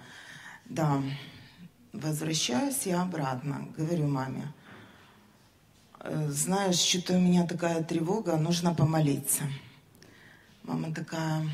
[0.66, 1.02] Да.
[1.94, 3.68] Возвращаюсь я обратно.
[3.78, 4.54] Говорю маме,
[6.00, 9.44] «Э, знаешь, что-то у меня такая тревога, нужно помолиться.
[10.64, 11.50] Мама такая,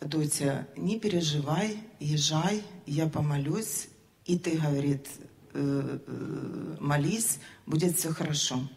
[0.00, 3.88] Дотя, не переживай, езжай, я помолюсь,
[4.24, 5.08] и ты, говорит,
[5.52, 8.68] «Э, э, молись, будет все хорошо.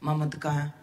[0.00, 0.74] Мама такая,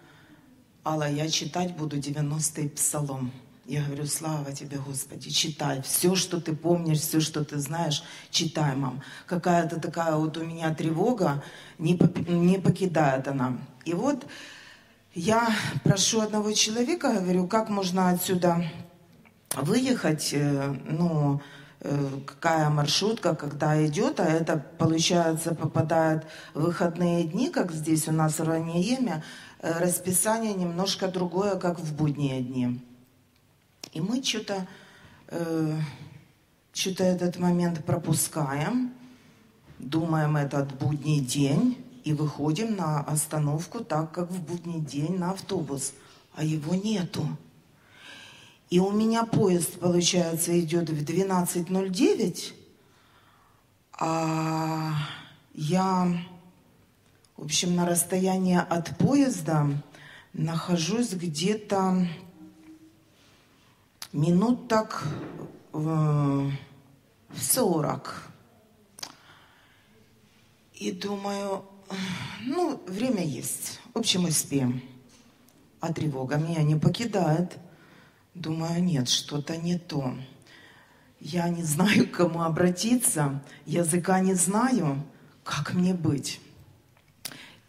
[0.85, 3.31] Алла, я читать буду 90-й псалом.
[3.65, 5.81] Я говорю, слава тебе, Господи, читай.
[5.81, 9.01] Все, что ты помнишь, все, что ты знаешь, читай, мам.
[9.25, 11.43] Какая-то такая вот у меня тревога,
[11.77, 13.57] не, покидает она.
[13.85, 14.25] И вот
[15.13, 15.49] я
[15.83, 18.69] прошу одного человека, говорю, как можно отсюда
[19.55, 21.41] выехать, э, ну,
[21.85, 28.13] Э, какая маршрутка, когда идет, а это, получается, попадает в выходные дни, как здесь у
[28.13, 29.21] нас в Раньееме,
[29.59, 32.79] э, расписание немножко другое, как в будние дни.
[33.93, 34.67] И мы что-то
[35.27, 35.77] э,
[36.73, 38.93] что-то этот момент пропускаем,
[39.77, 45.93] думаем этот будний день и выходим на остановку так, как в будний день на автобус,
[46.33, 47.25] а его нету.
[48.69, 52.53] И у меня поезд, получается, идет в 12.09,
[53.99, 54.93] а
[55.53, 56.07] я,
[57.37, 59.69] в общем, на расстоянии от поезда
[60.33, 62.07] нахожусь где-то
[64.13, 65.03] минут так
[65.71, 66.51] в
[67.35, 68.31] 40.
[70.75, 71.65] И думаю,
[72.41, 73.79] ну, время есть.
[73.93, 74.81] В общем, успеем.
[75.79, 77.57] А тревога меня не покидает.
[78.33, 80.15] Думаю, нет, что-то не то.
[81.19, 85.03] Я не знаю, к кому обратиться, языка не знаю,
[85.43, 86.39] как мне быть.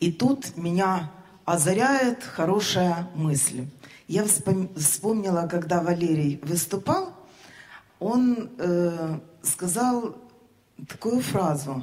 [0.01, 1.11] И тут меня
[1.45, 3.67] озаряет хорошая мысль.
[4.07, 7.15] Я вспомнила, когда Валерий выступал,
[7.99, 10.17] он э, сказал
[10.89, 11.83] такую фразу.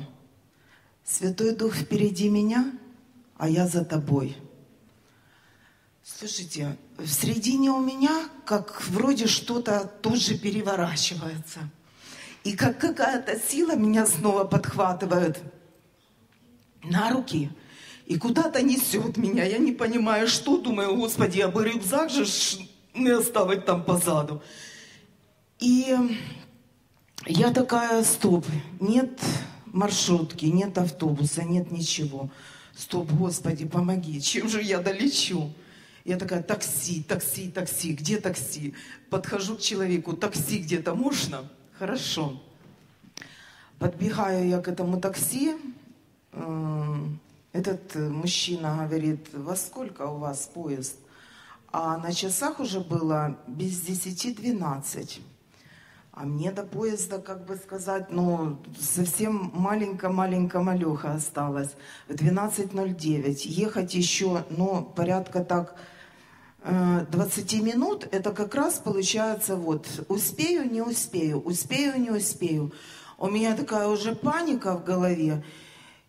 [1.03, 2.71] Святой Дух впереди меня,
[3.37, 4.37] а я за тобой.
[6.03, 11.61] Слушайте, в середине у меня как вроде что-то тоже переворачивается.
[12.43, 15.41] И как какая-то сила меня снова подхватывает
[16.83, 17.51] на руки
[18.11, 19.45] и куда-то несет меня.
[19.45, 20.57] Я не понимаю, что.
[20.57, 22.25] Думаю, господи, я бы рюкзак же
[22.93, 24.43] не оставить там позаду.
[25.59, 25.95] И
[27.25, 28.45] я такая, стоп,
[28.81, 29.17] нет
[29.65, 32.29] маршрутки, нет автобуса, нет ничего.
[32.75, 35.49] Стоп, Господи, помоги, чем же я долечу?
[36.03, 38.73] Я такая, такси, такси, такси, где такси?
[39.09, 41.49] Подхожу к человеку, такси где-то можно?
[41.79, 42.41] Хорошо.
[43.79, 45.55] Подбегаю я к этому такси,
[47.53, 50.95] этот мужчина говорит, во сколько у вас поезд?
[51.71, 55.21] А на часах уже было без десяти двенадцать.
[56.13, 61.69] А мне до поезда, как бы сказать, ну, совсем маленько-маленько-малеха осталось.
[62.09, 63.47] 12.09.
[63.47, 65.75] Ехать еще, ну, порядка так
[66.63, 68.07] 20 э, минут.
[68.11, 72.73] Это как раз получается вот, успею, не успею, успею, не успею.
[73.17, 75.43] У меня такая уже паника в голове.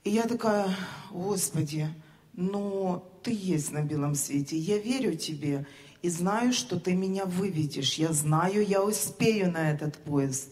[0.04, 0.68] И я такая,
[1.10, 1.88] Господи,
[2.32, 5.66] ну, ты есть на белом свете, я верю тебе
[6.02, 7.94] и знаю, что ты меня выведешь.
[7.94, 10.50] Я знаю, я успею на этот поезд.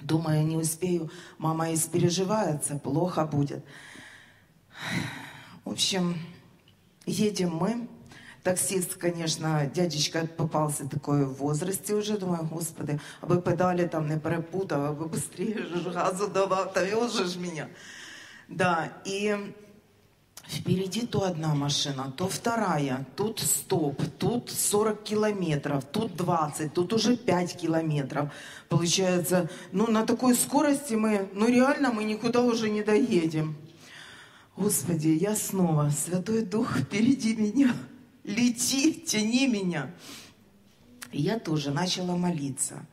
[0.00, 1.10] Думаю, не успею.
[1.38, 3.64] Мама испереживается, плохо будет.
[5.64, 6.18] В общем,
[7.06, 7.88] едем мы.
[8.42, 12.18] Таксист, конечно, дядечка попался такой в возрасте уже.
[12.18, 17.68] Думаю, господи, аби педалі там не перепутав, аби быстрее газу давав, та везеш меня.
[18.50, 19.54] Да, и
[20.50, 27.16] Впереди то одна машина, то вторая, тут стоп, тут 40 километров, тут 20, тут уже
[27.16, 28.32] 5 километров.
[28.68, 33.56] Получается, ну на такой скорости мы, ну реально мы никуда уже не доедем.
[34.56, 37.72] Господи, я снова, Святой Дух, впереди меня,
[38.24, 39.94] лети, тяни меня.
[41.12, 42.84] И я тоже начала молиться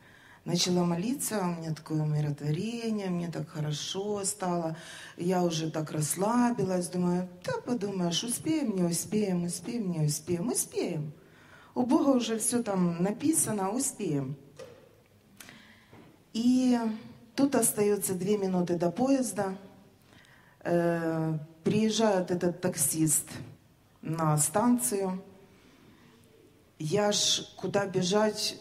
[0.48, 4.76] начала молиться, у меня такое умиротворение, мне так хорошо стало.
[5.18, 11.12] Я уже так расслабилась, думаю, да подумаешь, успеем, не успеем, успеем, не успеем, успеем.
[11.74, 14.36] У Бога уже все там написано, успеем.
[16.32, 16.78] И
[17.36, 19.54] тут остается две минуты до поезда.
[20.60, 23.28] Э, приезжает этот таксист
[24.00, 25.22] на станцию.
[26.78, 28.58] Я ж куда бежать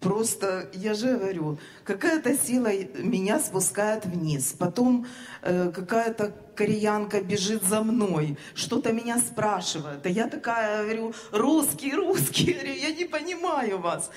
[0.00, 4.54] Просто, я же говорю, какая-то сила меня спускает вниз.
[4.58, 5.06] Потом
[5.42, 10.06] э, какая-то кореянка бежит за мной, что-то меня спрашивает.
[10.06, 14.10] А я такая говорю, русский, русский, я не понимаю вас.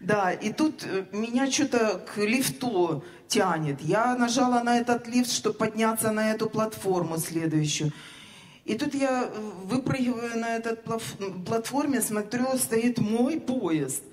[0.00, 3.82] Да, и тут э, меня что-то к лифту тянет.
[3.82, 7.92] Я нажала на этот лифт, чтобы подняться на эту платформу следующую.
[8.64, 14.02] И тут я э, выпрыгиваю на этой платформе, смотрю, стоит мой поезд–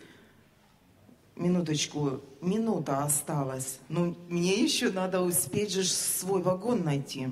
[1.36, 3.80] минуточку, минута осталась.
[3.90, 7.30] Но мне еще надо успеть же свой вагон найти.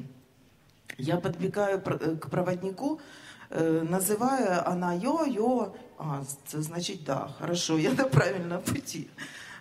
[0.97, 2.99] Я подбегаю э, к проводнику,
[3.49, 5.76] э, называя, она йо-йо.
[5.97, 9.10] А, значит, да, хорошо, я на правильном пути.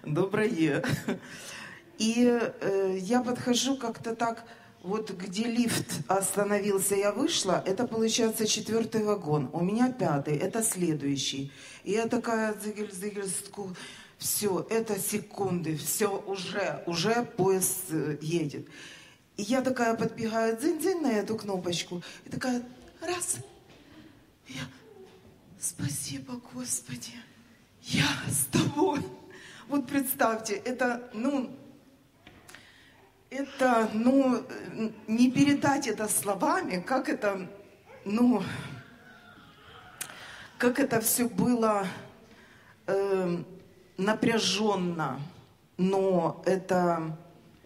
[0.04, 0.82] Доброе.
[1.98, 2.26] И
[2.60, 4.44] э, я подхожу как-то так,
[4.82, 9.50] вот где лифт остановился, я вышла, это получается четвертый вагон.
[9.52, 11.52] У меня пятый, это следующий.
[11.84, 13.28] И я такая, зыгель-зыгель,
[14.20, 18.68] все, это секунды, все, уже, уже поезд э, едет.
[19.38, 22.62] И я такая подбегаю дзынь-дзынь на эту кнопочку, и такая,
[23.00, 23.38] раз,
[24.46, 24.60] я,
[25.58, 27.12] спасибо, Господи,
[27.80, 29.00] я с тобой.
[29.68, 31.56] Вот представьте, это, ну,
[33.30, 34.44] это, ну,
[35.06, 37.48] не передать это словами, как это,
[38.04, 38.42] ну,
[40.58, 41.86] как это все было,
[42.86, 43.44] э,
[44.00, 45.20] напряженно,
[45.76, 47.16] но это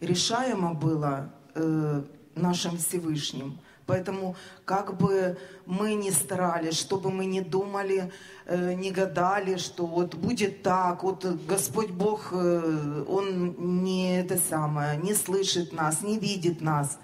[0.01, 2.03] решаемо было э,
[2.35, 3.59] нашим Всевышним.
[3.87, 8.11] Поэтому как бы мы ни старались, чтобы мы не думали,
[8.47, 13.55] э, не гадали, что вот будет так, вот Господь Бог, э, Он
[13.85, 16.99] не это самое, не слышит нас, не видит нас.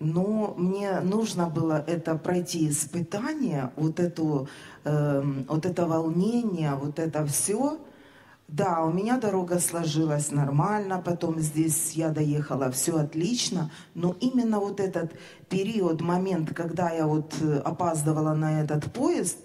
[0.00, 4.48] но мне нужно было это пройти испытание, вот, эту,
[4.84, 7.78] э, вот это волнение, вот это все.
[8.56, 14.78] Да, у меня дорога сложилась нормально, потом здесь я доехала, все отлично, но именно вот
[14.78, 15.12] этот
[15.48, 19.38] период, момент, когда я вот э, опаздывала на этот поезд,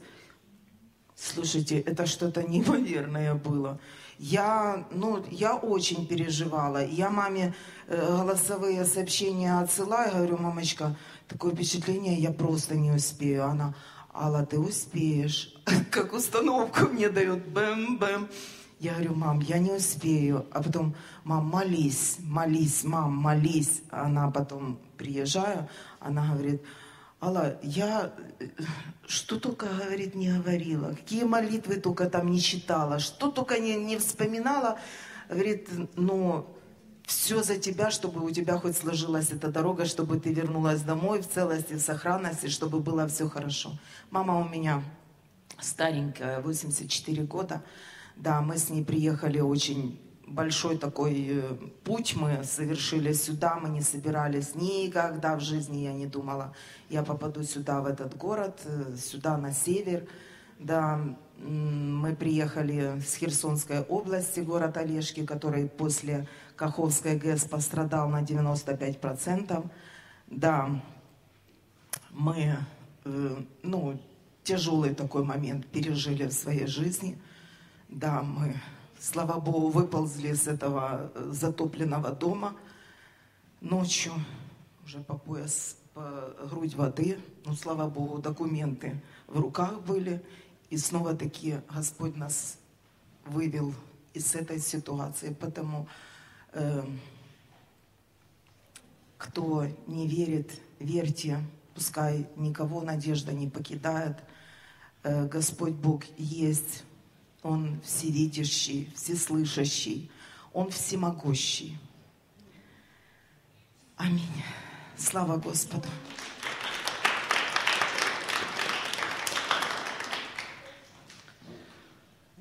[1.15, 3.79] слушайте, это что-то неимоверное было.
[4.19, 6.85] Я, ну, я очень переживала.
[6.85, 7.55] Я маме
[7.87, 10.95] э, голосовые сообщения отсылаю, говорю, мамочка,
[11.27, 13.45] такое впечатление, я просто не успею.
[13.45, 13.73] Она,
[14.13, 15.55] Алла, ты успеешь.
[15.91, 18.29] Как установку мне дают, бэм-бэм.
[18.79, 20.45] Я говорю, мам, я не успею.
[20.51, 23.81] А потом, мам, молись, молись, мам, молись.
[23.89, 25.67] Она потом, приезжаю,
[25.99, 26.61] она говорит,
[27.21, 28.47] Алла, я э,
[29.05, 33.97] что только, говорит, не говорила, какие молитвы только там не читала, что только не, не
[33.97, 34.79] вспоминала.
[35.27, 36.47] Говорит, ну,
[37.05, 41.27] все за тебя, чтобы у тебя хоть сложилась эта дорога, чтобы ты вернулась домой в
[41.27, 43.77] целости, в сохранности, чтобы было все хорошо.
[44.11, 44.81] Мама у меня
[45.59, 47.61] старенькая, 84 года.
[48.19, 49.97] Да, мы с ней приехали очень
[50.27, 51.55] большой такой э,
[51.85, 56.53] путь мы совершили сюда, мы не собирались никогда в жизни, я не думала,
[56.89, 60.05] я попаду сюда, в этот город, э, сюда на север.
[60.59, 60.99] Да,
[61.37, 69.63] мы приехали с Херсонской области, город Олежки, который после Каховской ГЭС пострадал на 95%.
[70.27, 70.69] Да,
[72.11, 72.57] мы,
[73.05, 73.97] э, ну,
[74.43, 77.17] тяжелый такой момент пережили в своей жизни.
[77.89, 78.55] Да, мы
[78.99, 82.55] слава Богу, выползли из этого э, затопленного дома
[83.61, 84.13] ночью,
[84.85, 87.17] уже по пояс, по грудь воды.
[87.45, 90.23] Ну, слава Богу, документы в руках были.
[90.69, 92.59] И снова-таки Господь нас
[93.25, 93.73] вывел
[94.13, 95.33] из этой ситуации.
[95.33, 95.87] Потому
[96.53, 96.83] э,
[99.17, 101.39] кто не верит, верьте,
[101.73, 104.17] пускай никого надежда не покидает.
[105.01, 106.83] Э, Господь Бог есть
[107.43, 110.11] он всевидящий, всеслышащий,
[110.51, 111.77] Он всемогущий.
[113.95, 114.43] Аминь.
[114.97, 115.87] Слава Господу.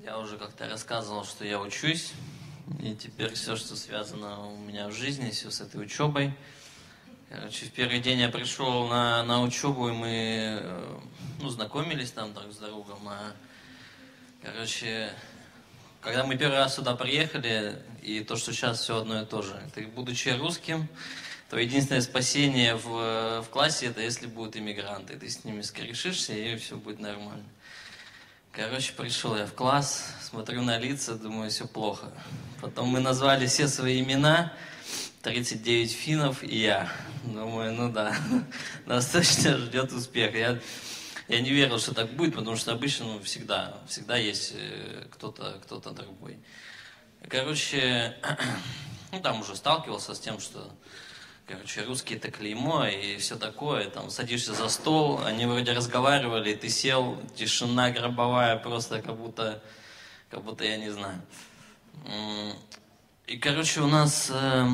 [0.03, 2.12] Я уже как-то рассказывал, что я учусь,
[2.80, 6.34] и теперь все, что связано у меня в жизни, все с этой учебой.
[7.28, 10.99] Короче, в первый день я пришел на, на учебу, и мы э,
[11.40, 13.34] ну, знакомились там друг с другом, а
[14.41, 15.11] Короче,
[16.01, 19.61] когда мы первый раз сюда приехали, и то, что сейчас все одно и то же,
[19.74, 20.89] ты, будучи русским,
[21.51, 25.16] то единственное спасение в, в классе, это если будут иммигранты.
[25.16, 27.45] Ты с ними скорешишься, и все будет нормально.
[28.53, 32.12] Короче, пришел я в класс, смотрю на лица, думаю, все плохо.
[32.61, 34.53] Потом мы назвали все свои имена,
[35.22, 36.93] 39 финнов и я.
[37.24, 38.16] Думаю, ну да,
[38.86, 40.34] нас точно ждет успех.
[40.34, 40.61] Я
[41.29, 45.61] я не верил, что так будет, потому что обычно ну, всегда, всегда есть э, кто-то
[45.62, 46.39] кто другой.
[47.29, 48.16] Короче,
[49.12, 50.70] ну там уже сталкивался с тем, что
[51.47, 56.68] короче, русские это клеймо и все такое, там садишься за стол, они вроде разговаривали, ты
[56.68, 59.62] сел, тишина гробовая, просто как будто,
[60.31, 61.22] как будто я не знаю.
[63.26, 64.66] И, короче, у нас э,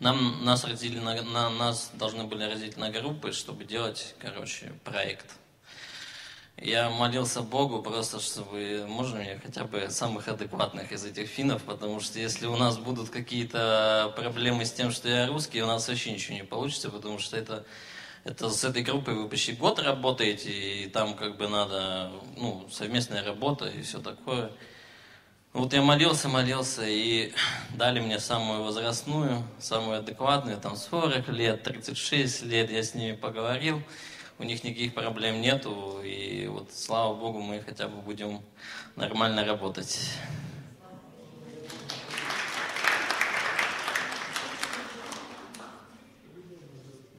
[0.00, 5.26] нам, нас, разделили на, на, нас должны были разделить на группы, чтобы делать, короче, проект.
[6.58, 12.00] Я молился Богу просто, чтобы, можно мне хотя бы самых адекватных из этих финнов, потому
[12.00, 16.12] что если у нас будут какие-то проблемы с тем, что я русский, у нас вообще
[16.12, 17.66] ничего не получится, потому что это,
[18.24, 23.22] это с этой группой вы почти год работаете, и там как бы надо, ну, совместная
[23.22, 24.50] работа и все такое.
[25.56, 27.32] Вот я молился, молился, и
[27.78, 33.82] дали мне самую возрастную, самую адекватную, там 40 лет, 36 лет, я с ними поговорил,
[34.38, 38.42] у них никаких проблем нету, и вот слава Богу, мы хотя бы будем
[38.96, 40.10] нормально работать.